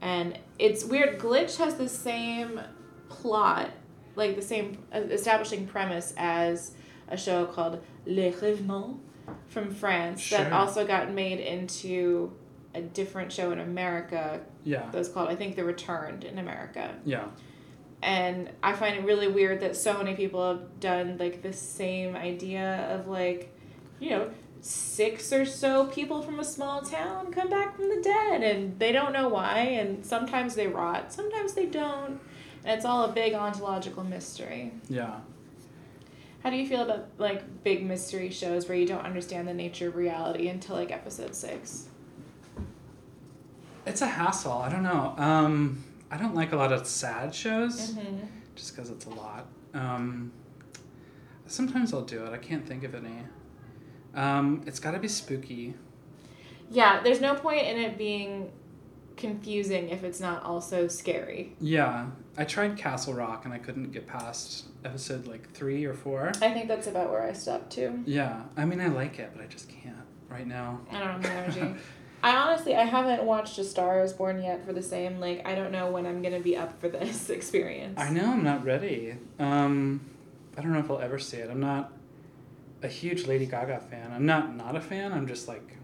And 0.00 0.38
it's 0.58 0.84
weird. 0.84 1.18
Glitch 1.18 1.56
has 1.58 1.76
the 1.76 1.88
same 1.88 2.60
plot, 3.08 3.70
like 4.16 4.36
the 4.36 4.42
same 4.42 4.78
uh, 4.92 5.00
establishing 5.00 5.66
premise 5.66 6.12
as 6.16 6.72
a 7.08 7.16
show 7.16 7.46
called 7.46 7.82
Les 8.06 8.30
Revenants 8.30 8.98
from 9.48 9.70
France 9.74 10.30
that 10.30 10.52
also 10.52 10.86
got 10.86 11.12
made 11.12 11.40
into 11.40 12.32
a 12.74 12.80
different 12.82 13.30
show 13.32 13.52
in 13.52 13.60
America 13.60 14.40
Yeah. 14.64 14.90
that 14.90 14.98
was 14.98 15.08
called, 15.08 15.28
I 15.28 15.36
think, 15.36 15.54
The 15.56 15.64
Returned 15.64 16.24
in 16.24 16.38
America. 16.38 16.94
Yeah. 17.04 17.26
And 18.02 18.50
I 18.62 18.72
find 18.74 18.96
it 18.96 19.04
really 19.04 19.28
weird 19.28 19.60
that 19.60 19.76
so 19.76 19.96
many 19.96 20.14
people 20.14 20.46
have 20.46 20.80
done 20.80 21.16
like 21.18 21.42
the 21.42 21.52
same 21.52 22.16
idea 22.16 22.86
of 22.90 23.06
like, 23.08 23.54
you 24.00 24.10
know, 24.10 24.30
six 24.60 25.32
or 25.32 25.44
so 25.44 25.86
people 25.86 26.22
from 26.22 26.40
a 26.40 26.44
small 26.44 26.80
town 26.82 27.30
come 27.30 27.48
back 27.48 27.76
from 27.76 27.88
the 27.88 28.00
dead 28.02 28.42
and 28.42 28.78
they 28.78 28.92
don't 28.92 29.12
know 29.12 29.28
why 29.28 29.58
and 29.58 30.04
sometimes 30.04 30.54
they 30.54 30.66
rot, 30.66 31.12
sometimes 31.12 31.52
they 31.54 31.66
don't. 31.66 32.18
And 32.64 32.76
it's 32.76 32.84
all 32.84 33.04
a 33.04 33.12
big 33.12 33.34
ontological 33.34 34.04
mystery. 34.04 34.72
Yeah. 34.88 35.20
How 36.44 36.50
do 36.50 36.56
you 36.56 36.66
feel 36.68 36.82
about 36.82 37.06
like 37.16 37.64
big 37.64 37.84
mystery 37.86 38.28
shows 38.30 38.68
where 38.68 38.76
you 38.76 38.86
don't 38.86 39.04
understand 39.04 39.48
the 39.48 39.54
nature 39.54 39.88
of 39.88 39.96
reality 39.96 40.48
until 40.48 40.76
like 40.76 40.92
episode 40.92 41.34
six? 41.34 41.88
It's 43.86 44.02
a 44.02 44.06
hassle. 44.06 44.52
I 44.52 44.68
don't 44.68 44.82
know. 44.82 45.14
Um, 45.16 45.82
I 46.10 46.18
don't 46.18 46.34
like 46.34 46.52
a 46.52 46.56
lot 46.56 46.70
of 46.70 46.86
sad 46.86 47.34
shows 47.34 47.92
Mm-hmm. 47.92 48.26
just 48.54 48.76
because 48.76 48.90
it's 48.90 49.06
a 49.06 49.10
lot. 49.10 49.46
Um, 49.72 50.32
sometimes 51.46 51.94
I'll 51.94 52.02
do 52.02 52.24
it. 52.26 52.32
I 52.32 52.36
can't 52.38 52.66
think 52.66 52.84
of 52.84 52.94
any. 52.94 53.20
Um, 54.14 54.62
it's 54.66 54.78
got 54.78 54.92
to 54.92 54.98
be 54.98 55.08
spooky. 55.08 55.74
Yeah, 56.70 57.02
there's 57.02 57.20
no 57.22 57.34
point 57.34 57.66
in 57.66 57.78
it 57.78 57.96
being 57.98 58.52
confusing 59.16 59.88
if 59.88 60.04
it's 60.04 60.20
not 60.20 60.42
also 60.44 60.88
scary. 60.88 61.56
Yeah, 61.60 62.06
I 62.36 62.44
tried 62.44 62.76
Castle 62.76 63.14
Rock 63.14 63.44
and 63.44 63.54
I 63.54 63.58
couldn't 63.58 63.92
get 63.92 64.06
past 64.06 64.64
episode 64.84 65.26
like 65.26 65.50
three 65.52 65.84
or 65.84 65.94
four. 65.94 66.32
I 66.42 66.50
think 66.50 66.68
that's 66.68 66.86
about 66.86 67.10
where 67.10 67.22
I 67.22 67.32
stopped 67.32 67.70
too. 67.72 68.02
Yeah, 68.06 68.42
I 68.56 68.64
mean 68.64 68.80
I 68.80 68.88
like 68.88 69.18
it, 69.18 69.30
but 69.34 69.42
I 69.42 69.46
just 69.46 69.68
can't 69.68 69.96
right 70.28 70.46
now. 70.46 70.80
I 70.90 70.98
don't 70.98 71.08
have 71.08 71.22
the 71.22 71.30
energy. 71.30 71.80
I 72.22 72.36
honestly, 72.36 72.74
I 72.74 72.84
haven't 72.84 73.22
watched 73.24 73.58
A 73.58 73.64
Star 73.64 74.02
Is 74.02 74.14
Born 74.14 74.42
yet 74.42 74.64
for 74.64 74.72
the 74.72 74.82
same. 74.82 75.20
Like, 75.20 75.46
I 75.46 75.54
don't 75.54 75.70
know 75.70 75.90
when 75.90 76.06
I'm 76.06 76.22
gonna 76.22 76.40
be 76.40 76.56
up 76.56 76.80
for 76.80 76.88
this 76.88 77.28
experience. 77.38 78.00
I 78.00 78.10
know 78.10 78.32
I'm 78.32 78.42
not 78.42 78.64
ready. 78.64 79.16
Um, 79.38 80.00
I 80.56 80.62
don't 80.62 80.72
know 80.72 80.78
if 80.78 80.90
I'll 80.90 81.00
ever 81.00 81.18
see 81.18 81.36
it. 81.36 81.50
I'm 81.50 81.60
not 81.60 81.92
a 82.82 82.88
huge 82.88 83.26
Lady 83.26 83.46
Gaga 83.46 83.80
fan. 83.90 84.10
I'm 84.12 84.26
not 84.26 84.56
not 84.56 84.74
a 84.74 84.80
fan. 84.80 85.12
I'm 85.12 85.26
just 85.26 85.48
like 85.48 85.76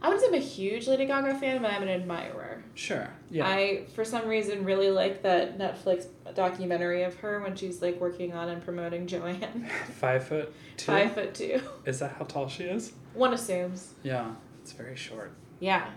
I 0.00 0.08
wouldn't 0.08 0.22
say 0.22 0.28
I'm 0.28 0.34
a 0.34 0.44
huge 0.44 0.86
Lady 0.86 1.06
Gaga 1.06 1.34
fan, 1.38 1.60
but 1.60 1.72
I'm 1.72 1.82
an 1.82 1.88
admirer. 1.88 2.47
Sure. 2.78 3.08
Yeah. 3.30 3.46
I, 3.46 3.84
for 3.94 4.04
some 4.04 4.28
reason, 4.28 4.64
really 4.64 4.90
like 4.90 5.22
that 5.22 5.58
Netflix 5.58 6.06
documentary 6.34 7.02
of 7.02 7.16
her 7.16 7.40
when 7.40 7.56
she's 7.56 7.82
like 7.82 8.00
working 8.00 8.32
on 8.32 8.48
and 8.48 8.62
promoting 8.64 9.06
Joanne. 9.06 9.68
Five 9.98 10.26
foot 10.28 10.54
two. 10.76 10.86
Five 10.92 11.12
foot 11.12 11.34
two. 11.34 11.60
Is 11.84 11.98
that 11.98 12.12
how 12.12 12.24
tall 12.24 12.48
she 12.48 12.64
is? 12.64 12.92
One 13.14 13.34
assumes. 13.34 13.94
Yeah, 14.02 14.32
it's 14.62 14.72
very 14.72 14.96
short. 14.96 15.32
Yeah. 15.60 15.88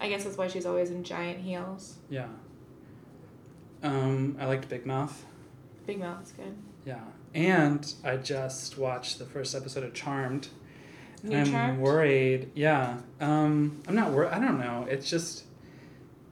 I 0.00 0.08
guess 0.08 0.24
that's 0.24 0.36
why 0.36 0.46
she's 0.48 0.66
always 0.66 0.90
in 0.90 1.02
giant 1.02 1.40
heels. 1.40 1.96
Yeah. 2.08 2.28
Um, 3.82 4.36
I 4.38 4.46
liked 4.46 4.68
Big 4.68 4.86
Mouth. 4.86 5.24
Big 5.86 5.98
Mouth's 5.98 6.32
good. 6.32 6.54
Yeah, 6.84 7.00
and 7.34 7.92
I 8.04 8.16
just 8.16 8.78
watched 8.78 9.18
the 9.18 9.24
first 9.24 9.54
episode 9.54 9.84
of 9.84 9.94
Charmed. 9.94 10.48
New 11.22 11.36
I'm 11.38 11.46
Charmed? 11.46 11.80
worried. 11.80 12.50
Yeah. 12.54 12.98
Um, 13.20 13.82
I'm 13.88 13.94
not 13.94 14.12
worried. 14.12 14.30
I 14.30 14.38
don't 14.38 14.58
know. 14.60 14.86
It's 14.88 15.08
just 15.10 15.44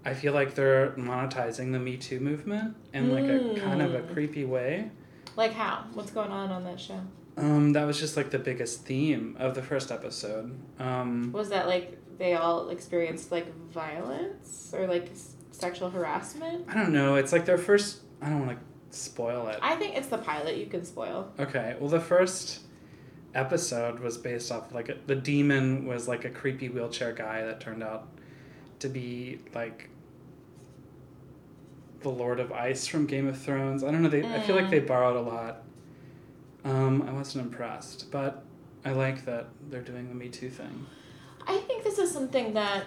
I 0.06 0.14
feel 0.14 0.32
like 0.32 0.54
they're 0.54 0.90
monetizing 0.92 1.72
the 1.72 1.78
Me 1.80 1.96
Too 1.96 2.20
movement 2.20 2.76
in 2.94 3.12
like 3.12 3.24
a 3.24 3.60
kind 3.60 3.82
of 3.82 3.94
a 3.94 4.00
Mm. 4.02 4.12
creepy 4.12 4.44
way. 4.44 4.90
Like 5.36 5.52
how? 5.52 5.84
What's 5.94 6.12
going 6.12 6.30
on 6.30 6.50
on 6.50 6.64
that 6.64 6.78
show? 6.80 7.00
Um, 7.36 7.72
that 7.74 7.84
was 7.84 7.98
just 8.00 8.16
like 8.16 8.30
the 8.30 8.38
biggest 8.38 8.84
theme 8.86 9.36
of 9.38 9.54
the 9.54 9.62
first 9.62 9.90
episode. 9.90 10.56
Um, 10.78 11.32
Was 11.32 11.50
that 11.50 11.66
like 11.66 11.98
they 12.18 12.34
all 12.34 12.70
experienced 12.70 13.30
like 13.32 13.52
violence 13.70 14.72
or 14.72 14.86
like 14.86 15.10
s- 15.10 15.34
sexual 15.50 15.90
harassment? 15.90 16.64
I 16.68 16.74
don't 16.74 16.92
know. 16.92 17.16
It's 17.16 17.32
like 17.32 17.44
their 17.44 17.58
first. 17.58 18.00
I 18.22 18.30
don't 18.30 18.46
want 18.46 18.58
to 18.58 18.96
spoil 18.96 19.48
it. 19.48 19.58
I 19.60 19.74
think 19.76 19.96
it's 19.96 20.06
the 20.08 20.18
pilot 20.18 20.56
you 20.56 20.66
can 20.66 20.84
spoil. 20.84 21.30
Okay. 21.38 21.76
Well, 21.80 21.90
the 21.90 22.00
first 22.00 22.60
episode 23.34 23.98
was 24.00 24.16
based 24.16 24.50
off 24.50 24.72
like 24.72 24.88
a, 24.88 24.96
the 25.06 25.16
demon 25.16 25.84
was 25.84 26.08
like 26.08 26.24
a 26.24 26.30
creepy 26.30 26.68
wheelchair 26.68 27.12
guy 27.12 27.44
that 27.44 27.60
turned 27.60 27.82
out 27.82 28.08
to 28.78 28.88
be 28.88 29.40
like 29.54 29.90
the 32.00 32.08
Lord 32.10 32.40
of 32.40 32.52
Ice 32.52 32.86
from 32.86 33.06
Game 33.06 33.26
of 33.26 33.38
Thrones. 33.40 33.82
I 33.82 33.90
don't 33.90 34.02
know. 34.02 34.08
They 34.08 34.24
I 34.24 34.40
feel 34.40 34.56
like 34.56 34.66
Mm. 34.66 34.70
they 34.70 34.80
borrowed 34.80 35.16
a 35.16 35.20
lot. 35.20 35.62
Um, 36.64 37.02
I 37.02 37.12
wasn't 37.12 37.46
impressed, 37.46 38.10
but 38.10 38.44
I 38.84 38.92
like 38.92 39.24
that 39.24 39.46
they're 39.70 39.82
doing 39.82 40.08
the 40.08 40.14
Me 40.14 40.28
Too 40.28 40.50
thing. 40.50 40.86
I 41.46 41.58
think 41.58 41.84
this 41.84 41.98
is 41.98 42.10
something 42.10 42.54
that 42.54 42.86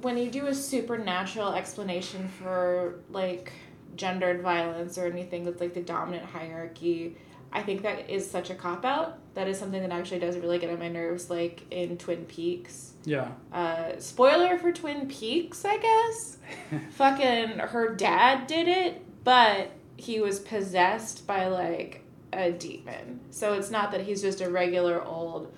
when 0.00 0.16
you 0.18 0.30
do 0.30 0.46
a 0.46 0.54
supernatural 0.54 1.52
explanation 1.52 2.28
for 2.28 2.96
like 3.10 3.52
gendered 3.96 4.42
violence 4.42 4.98
or 4.98 5.06
anything 5.06 5.44
that's 5.44 5.60
like 5.60 5.74
the 5.74 5.80
dominant 5.80 6.24
hierarchy, 6.24 7.16
I 7.54 7.62
think 7.62 7.82
that 7.82 8.10
is 8.10 8.28
such 8.28 8.50
a 8.50 8.54
cop 8.54 8.84
out. 8.84 9.18
That 9.34 9.46
is 9.46 9.58
something 9.58 9.80
that 9.80 9.92
actually 9.92 10.18
does 10.18 10.36
really 10.36 10.58
get 10.58 10.70
on 10.70 10.80
my 10.80 10.88
nerves, 10.88 11.30
like 11.30 11.62
in 11.70 11.96
Twin 11.96 12.24
Peaks. 12.24 12.94
Yeah. 13.04 13.30
Uh, 13.52 13.92
spoiler 13.98 14.58
for 14.58 14.72
Twin 14.72 15.06
Peaks, 15.08 15.64
I 15.64 15.78
guess. 15.78 16.38
Fucking 16.96 17.58
her 17.58 17.94
dad 17.94 18.48
did 18.48 18.66
it, 18.66 19.02
but 19.22 19.70
he 19.96 20.20
was 20.20 20.40
possessed 20.40 21.28
by 21.28 21.46
like 21.46 22.02
a 22.32 22.50
demon. 22.50 23.20
So 23.30 23.52
it's 23.52 23.70
not 23.70 23.92
that 23.92 24.00
he's 24.00 24.20
just 24.20 24.40
a 24.40 24.50
regular 24.50 25.02
old 25.02 25.52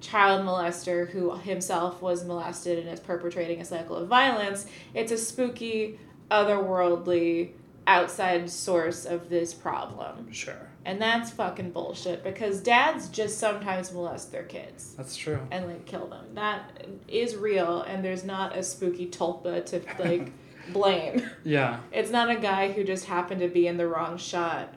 child 0.00 0.46
molester 0.46 1.10
who 1.10 1.36
himself 1.36 2.00
was 2.00 2.24
molested 2.24 2.78
and 2.78 2.88
is 2.88 2.98
perpetrating 2.98 3.60
a 3.60 3.64
cycle 3.64 3.96
of 3.96 4.08
violence. 4.08 4.66
It's 4.94 5.12
a 5.12 5.18
spooky, 5.18 5.98
otherworldly, 6.30 7.50
outside 7.86 8.48
source 8.50 9.04
of 9.04 9.28
this 9.28 9.52
problem. 9.52 10.32
sure. 10.32 10.68
And 10.84 11.00
that's 11.00 11.30
fucking 11.30 11.70
bullshit 11.70 12.24
because 12.24 12.60
dads 12.60 13.08
just 13.08 13.38
sometimes 13.38 13.92
molest 13.92 14.32
their 14.32 14.42
kids 14.42 14.94
That's 14.96 15.16
true. 15.16 15.38
and 15.52 15.66
like 15.68 15.86
kill 15.86 16.06
them. 16.08 16.24
That 16.34 16.86
is 17.06 17.36
real, 17.36 17.82
and 17.82 18.04
there's 18.04 18.24
not 18.24 18.56
a 18.56 18.62
spooky 18.64 19.06
tulpa 19.06 19.64
to 19.66 19.80
like 20.02 20.32
blame. 20.72 21.30
Yeah. 21.44 21.78
It's 21.92 22.10
not 22.10 22.30
a 22.30 22.36
guy 22.36 22.72
who 22.72 22.82
just 22.82 23.04
happened 23.04 23.40
to 23.42 23.48
be 23.48 23.66
in 23.68 23.76
the 23.76 23.86
wrong 23.86 24.16
shot 24.16 24.74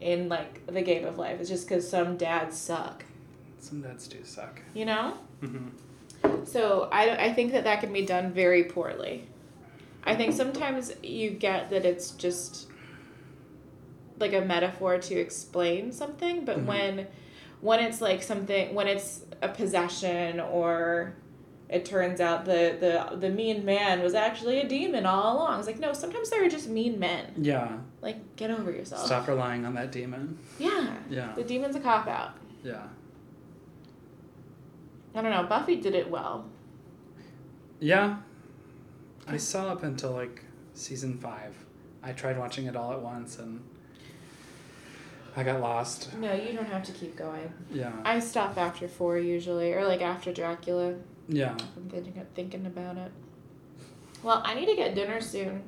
in 0.00 0.28
like 0.28 0.64
the 0.66 0.82
game 0.82 1.04
of 1.04 1.18
life. 1.18 1.40
It's 1.40 1.48
just 1.50 1.68
because 1.68 1.88
some 1.88 2.16
dads 2.16 2.56
suck, 2.56 3.04
Some 3.58 3.80
dads 3.82 4.06
do 4.06 4.22
suck. 4.24 4.62
you 4.72 4.84
know. 4.84 5.18
hmm 5.40 5.68
So 6.44 6.88
I, 6.92 7.26
I 7.26 7.32
think 7.32 7.50
that 7.52 7.64
that 7.64 7.80
can 7.80 7.92
be 7.92 8.06
done 8.06 8.32
very 8.32 8.64
poorly. 8.64 9.26
I 10.04 10.14
think 10.14 10.32
sometimes 10.34 10.92
you 11.02 11.30
get 11.30 11.70
that 11.70 11.84
it's 11.84 12.12
just 12.12 12.68
like 14.20 14.32
a 14.32 14.40
metaphor 14.40 14.98
to 14.98 15.14
explain 15.14 15.92
something, 15.92 16.44
but 16.44 16.58
Mhm. 16.58 16.66
when 16.66 17.06
when 17.60 17.80
it's 17.80 18.00
like 18.00 18.22
something 18.22 18.74
when 18.74 18.86
it's 18.86 19.22
a 19.42 19.48
possession 19.48 20.38
or 20.40 21.14
it 21.68 21.84
turns 21.84 22.20
out 22.20 22.44
the, 22.44 22.76
the 22.80 23.16
the 23.16 23.28
mean 23.28 23.64
man 23.64 24.00
was 24.02 24.14
actually 24.14 24.60
a 24.60 24.66
demon 24.68 25.04
all 25.04 25.36
along. 25.36 25.58
It's 25.58 25.66
like 25.66 25.78
no, 25.80 25.92
sometimes 25.92 26.30
there 26.30 26.44
are 26.44 26.48
just 26.48 26.68
mean 26.68 26.98
men. 26.98 27.32
Yeah. 27.36 27.78
Like 28.00 28.36
get 28.36 28.50
over 28.50 28.70
yourself. 28.70 29.04
Stop 29.06 29.26
relying 29.28 29.64
on 29.66 29.74
that 29.74 29.90
demon. 29.92 30.38
Yeah. 30.58 30.96
Yeah. 31.10 31.32
The 31.34 31.44
demon's 31.44 31.76
a 31.76 31.80
cop 31.80 32.06
out. 32.06 32.32
Yeah. 32.62 32.82
I 35.14 35.22
don't 35.22 35.30
know. 35.30 35.44
Buffy 35.44 35.76
did 35.76 35.94
it 35.94 36.10
well. 36.10 36.44
Yeah. 37.80 38.18
I 39.26 39.36
saw 39.36 39.68
up 39.68 39.82
until 39.82 40.12
like 40.12 40.44
season 40.74 41.18
five. 41.18 41.54
I 42.02 42.12
tried 42.12 42.38
watching 42.38 42.66
it 42.66 42.76
all 42.76 42.92
at 42.92 43.02
once 43.02 43.38
and 43.38 43.60
I 45.38 45.44
got 45.44 45.60
lost. 45.60 46.12
No, 46.18 46.34
you 46.34 46.52
don't 46.52 46.66
have 46.66 46.82
to 46.82 46.90
keep 46.92 47.14
going. 47.14 47.52
Yeah. 47.72 47.92
I 48.04 48.18
stop 48.18 48.58
after 48.58 48.88
four 48.88 49.18
usually, 49.18 49.72
or 49.72 49.86
like 49.86 50.02
after 50.02 50.32
Dracula. 50.32 50.94
Yeah. 51.28 51.56
I'm 51.76 51.88
thinking, 51.88 52.26
thinking 52.34 52.66
about 52.66 52.96
it. 52.96 53.12
Well, 54.24 54.42
I 54.44 54.54
need 54.54 54.66
to 54.66 54.74
get 54.74 54.96
dinner 54.96 55.20
soon. 55.20 55.62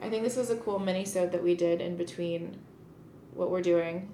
I 0.00 0.08
think 0.08 0.22
this 0.22 0.36
was 0.36 0.50
a 0.50 0.56
cool 0.56 0.78
mini-sode 0.78 1.32
that 1.32 1.42
we 1.42 1.56
did 1.56 1.80
in 1.80 1.96
between 1.96 2.56
what 3.34 3.50
we're 3.50 3.62
doing 3.62 4.08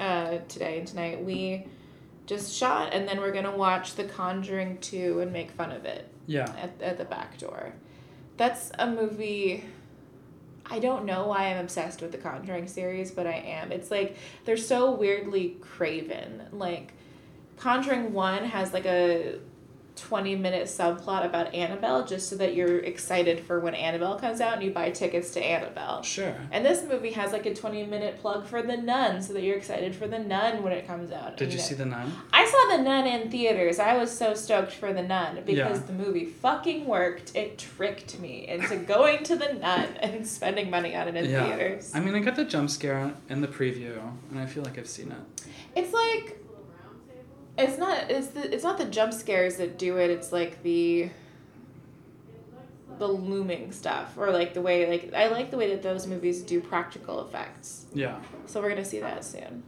uh, 0.00 0.38
today 0.48 0.80
and 0.80 0.88
tonight. 0.88 1.24
We 1.24 1.68
just 2.26 2.52
shot, 2.52 2.92
and 2.92 3.06
then 3.06 3.20
we're 3.20 3.32
gonna 3.32 3.56
watch 3.56 3.94
The 3.94 4.02
Conjuring 4.02 4.78
2 4.78 5.20
and 5.20 5.32
make 5.32 5.52
fun 5.52 5.70
of 5.70 5.84
it 5.84 6.08
Yeah. 6.26 6.52
at, 6.60 6.82
at 6.82 6.98
the 6.98 7.04
back 7.04 7.38
door. 7.38 7.72
That's 8.36 8.72
a 8.80 8.90
movie. 8.90 9.62
I 10.66 10.78
don't 10.78 11.04
know 11.04 11.26
why 11.26 11.48
I'm 11.48 11.58
obsessed 11.58 12.00
with 12.00 12.12
the 12.12 12.18
Conjuring 12.18 12.68
series, 12.68 13.10
but 13.10 13.26
I 13.26 13.34
am. 13.34 13.70
It's 13.70 13.90
like 13.90 14.16
they're 14.44 14.56
so 14.56 14.92
weirdly 14.92 15.56
craven. 15.60 16.42
Like 16.52 16.92
Conjuring 17.56 18.12
1 18.12 18.44
has 18.44 18.72
like 18.72 18.86
a 18.86 19.38
20 19.96 20.34
minute 20.36 20.64
subplot 20.66 21.24
about 21.24 21.54
Annabelle 21.54 22.04
just 22.04 22.28
so 22.28 22.36
that 22.36 22.54
you're 22.54 22.78
excited 22.78 23.38
for 23.40 23.60
when 23.60 23.74
Annabelle 23.74 24.18
comes 24.18 24.40
out 24.40 24.54
and 24.54 24.62
you 24.62 24.72
buy 24.72 24.90
tickets 24.90 25.30
to 25.30 25.40
Annabelle. 25.44 26.02
Sure. 26.02 26.34
And 26.50 26.66
this 26.66 26.82
movie 26.88 27.12
has 27.12 27.32
like 27.32 27.46
a 27.46 27.54
20 27.54 27.86
minute 27.86 28.18
plug 28.20 28.44
for 28.46 28.60
The 28.62 28.76
Nun 28.76 29.22
so 29.22 29.32
that 29.32 29.42
you're 29.42 29.56
excited 29.56 29.94
for 29.94 30.08
The 30.08 30.18
Nun 30.18 30.62
when 30.62 30.72
it 30.72 30.86
comes 30.86 31.12
out. 31.12 31.36
Did 31.36 31.52
you 31.52 31.58
know. 31.58 31.64
see 31.64 31.74
the 31.76 31.84
nun? 31.86 32.12
I 32.32 32.44
saw 32.44 32.76
The 32.76 32.82
Nun 32.82 33.06
in 33.06 33.30
theaters. 33.30 33.78
I 33.78 33.96
was 33.96 34.10
so 34.10 34.34
stoked 34.34 34.72
for 34.72 34.92
The 34.92 35.02
Nun 35.02 35.36
because 35.46 35.78
Yeah. 35.80 35.86
the 35.86 35.92
movie 35.92 36.26
fucking 36.26 36.86
worked. 36.86 37.34
It 37.36 37.58
tricked 37.58 38.18
me 38.18 38.48
into 38.48 38.76
going 38.76 39.22
to 39.24 39.36
The 39.36 39.52
Nun 39.54 39.88
and 40.02 40.26
spending 40.26 40.70
money 40.70 40.96
on 40.96 41.06
it 41.08 41.14
in 41.16 41.30
yeah. 41.30 41.46
theaters. 41.46 41.92
I 41.94 42.00
mean, 42.00 42.14
I 42.16 42.18
got 42.20 42.34
the 42.36 42.44
jump 42.44 42.68
scare 42.70 43.12
in 43.28 43.40
the 43.40 43.48
preview, 43.48 43.96
and 44.30 44.38
I 44.40 44.46
feel 44.46 44.64
like 44.64 44.76
I've 44.78 44.88
seen 44.88 45.12
it. 45.12 45.48
It's 45.76 45.92
like 45.92 46.40
it's 47.56 47.78
not 47.78 48.10
it's 48.10 48.28
the 48.28 48.52
it's 48.52 48.64
not 48.64 48.78
the 48.78 48.84
jump 48.84 49.12
scares 49.12 49.56
that 49.56 49.78
do 49.78 49.96
it. 49.98 50.10
It's 50.10 50.32
like 50.32 50.62
the 50.62 51.10
the 52.98 53.08
looming 53.08 53.72
stuff 53.72 54.16
or 54.16 54.30
like 54.30 54.54
the 54.54 54.62
way 54.62 54.88
like 54.88 55.12
I 55.14 55.28
like 55.28 55.50
the 55.50 55.56
way 55.56 55.70
that 55.70 55.82
those 55.82 56.06
movies 56.06 56.42
do 56.42 56.60
practical 56.60 57.26
effects. 57.26 57.86
Yeah. 57.92 58.20
So 58.46 58.60
we're 58.60 58.70
gonna 58.70 58.84
see 58.84 59.00
that 59.00 59.24
soon. 59.24 59.62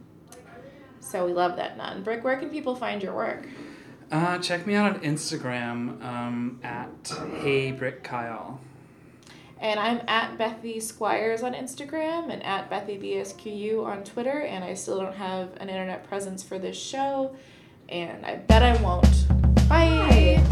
So 0.99 1.25
we 1.25 1.33
love 1.33 1.55
that 1.55 1.77
nun. 1.77 2.03
Brick, 2.03 2.23
where 2.23 2.37
can 2.37 2.49
people 2.49 2.75
find 2.75 3.01
your 3.01 3.15
work? 3.15 3.47
Uh, 4.11 4.37
check 4.39 4.65
me 4.65 4.75
out 4.75 4.95
on 4.95 5.01
Instagram 5.01 6.03
um, 6.03 6.59
at 6.63 7.13
Hey 7.41 7.71
Brick 7.71 8.03
Kyle. 8.03 8.59
And 9.59 9.79
I'm 9.79 10.01
at 10.07 10.37
Bethy 10.37 10.81
Squires 10.81 11.41
on 11.41 11.53
Instagram 11.53 12.31
and 12.31 12.43
at 12.43 12.69
Bethy 12.69 13.01
BSQU 13.01 13.85
on 13.85 14.03
Twitter. 14.03 14.41
And 14.41 14.63
I 14.63 14.75
still 14.75 14.99
don't 14.99 15.15
have 15.15 15.55
an 15.57 15.69
internet 15.69 16.07
presence 16.07 16.43
for 16.43 16.59
this 16.59 16.77
show. 16.77 17.35
And 17.89 18.25
I 18.25 18.35
bet 18.35 18.63
I 18.63 18.75
won't. 18.81 19.27
Bye. 19.69 20.43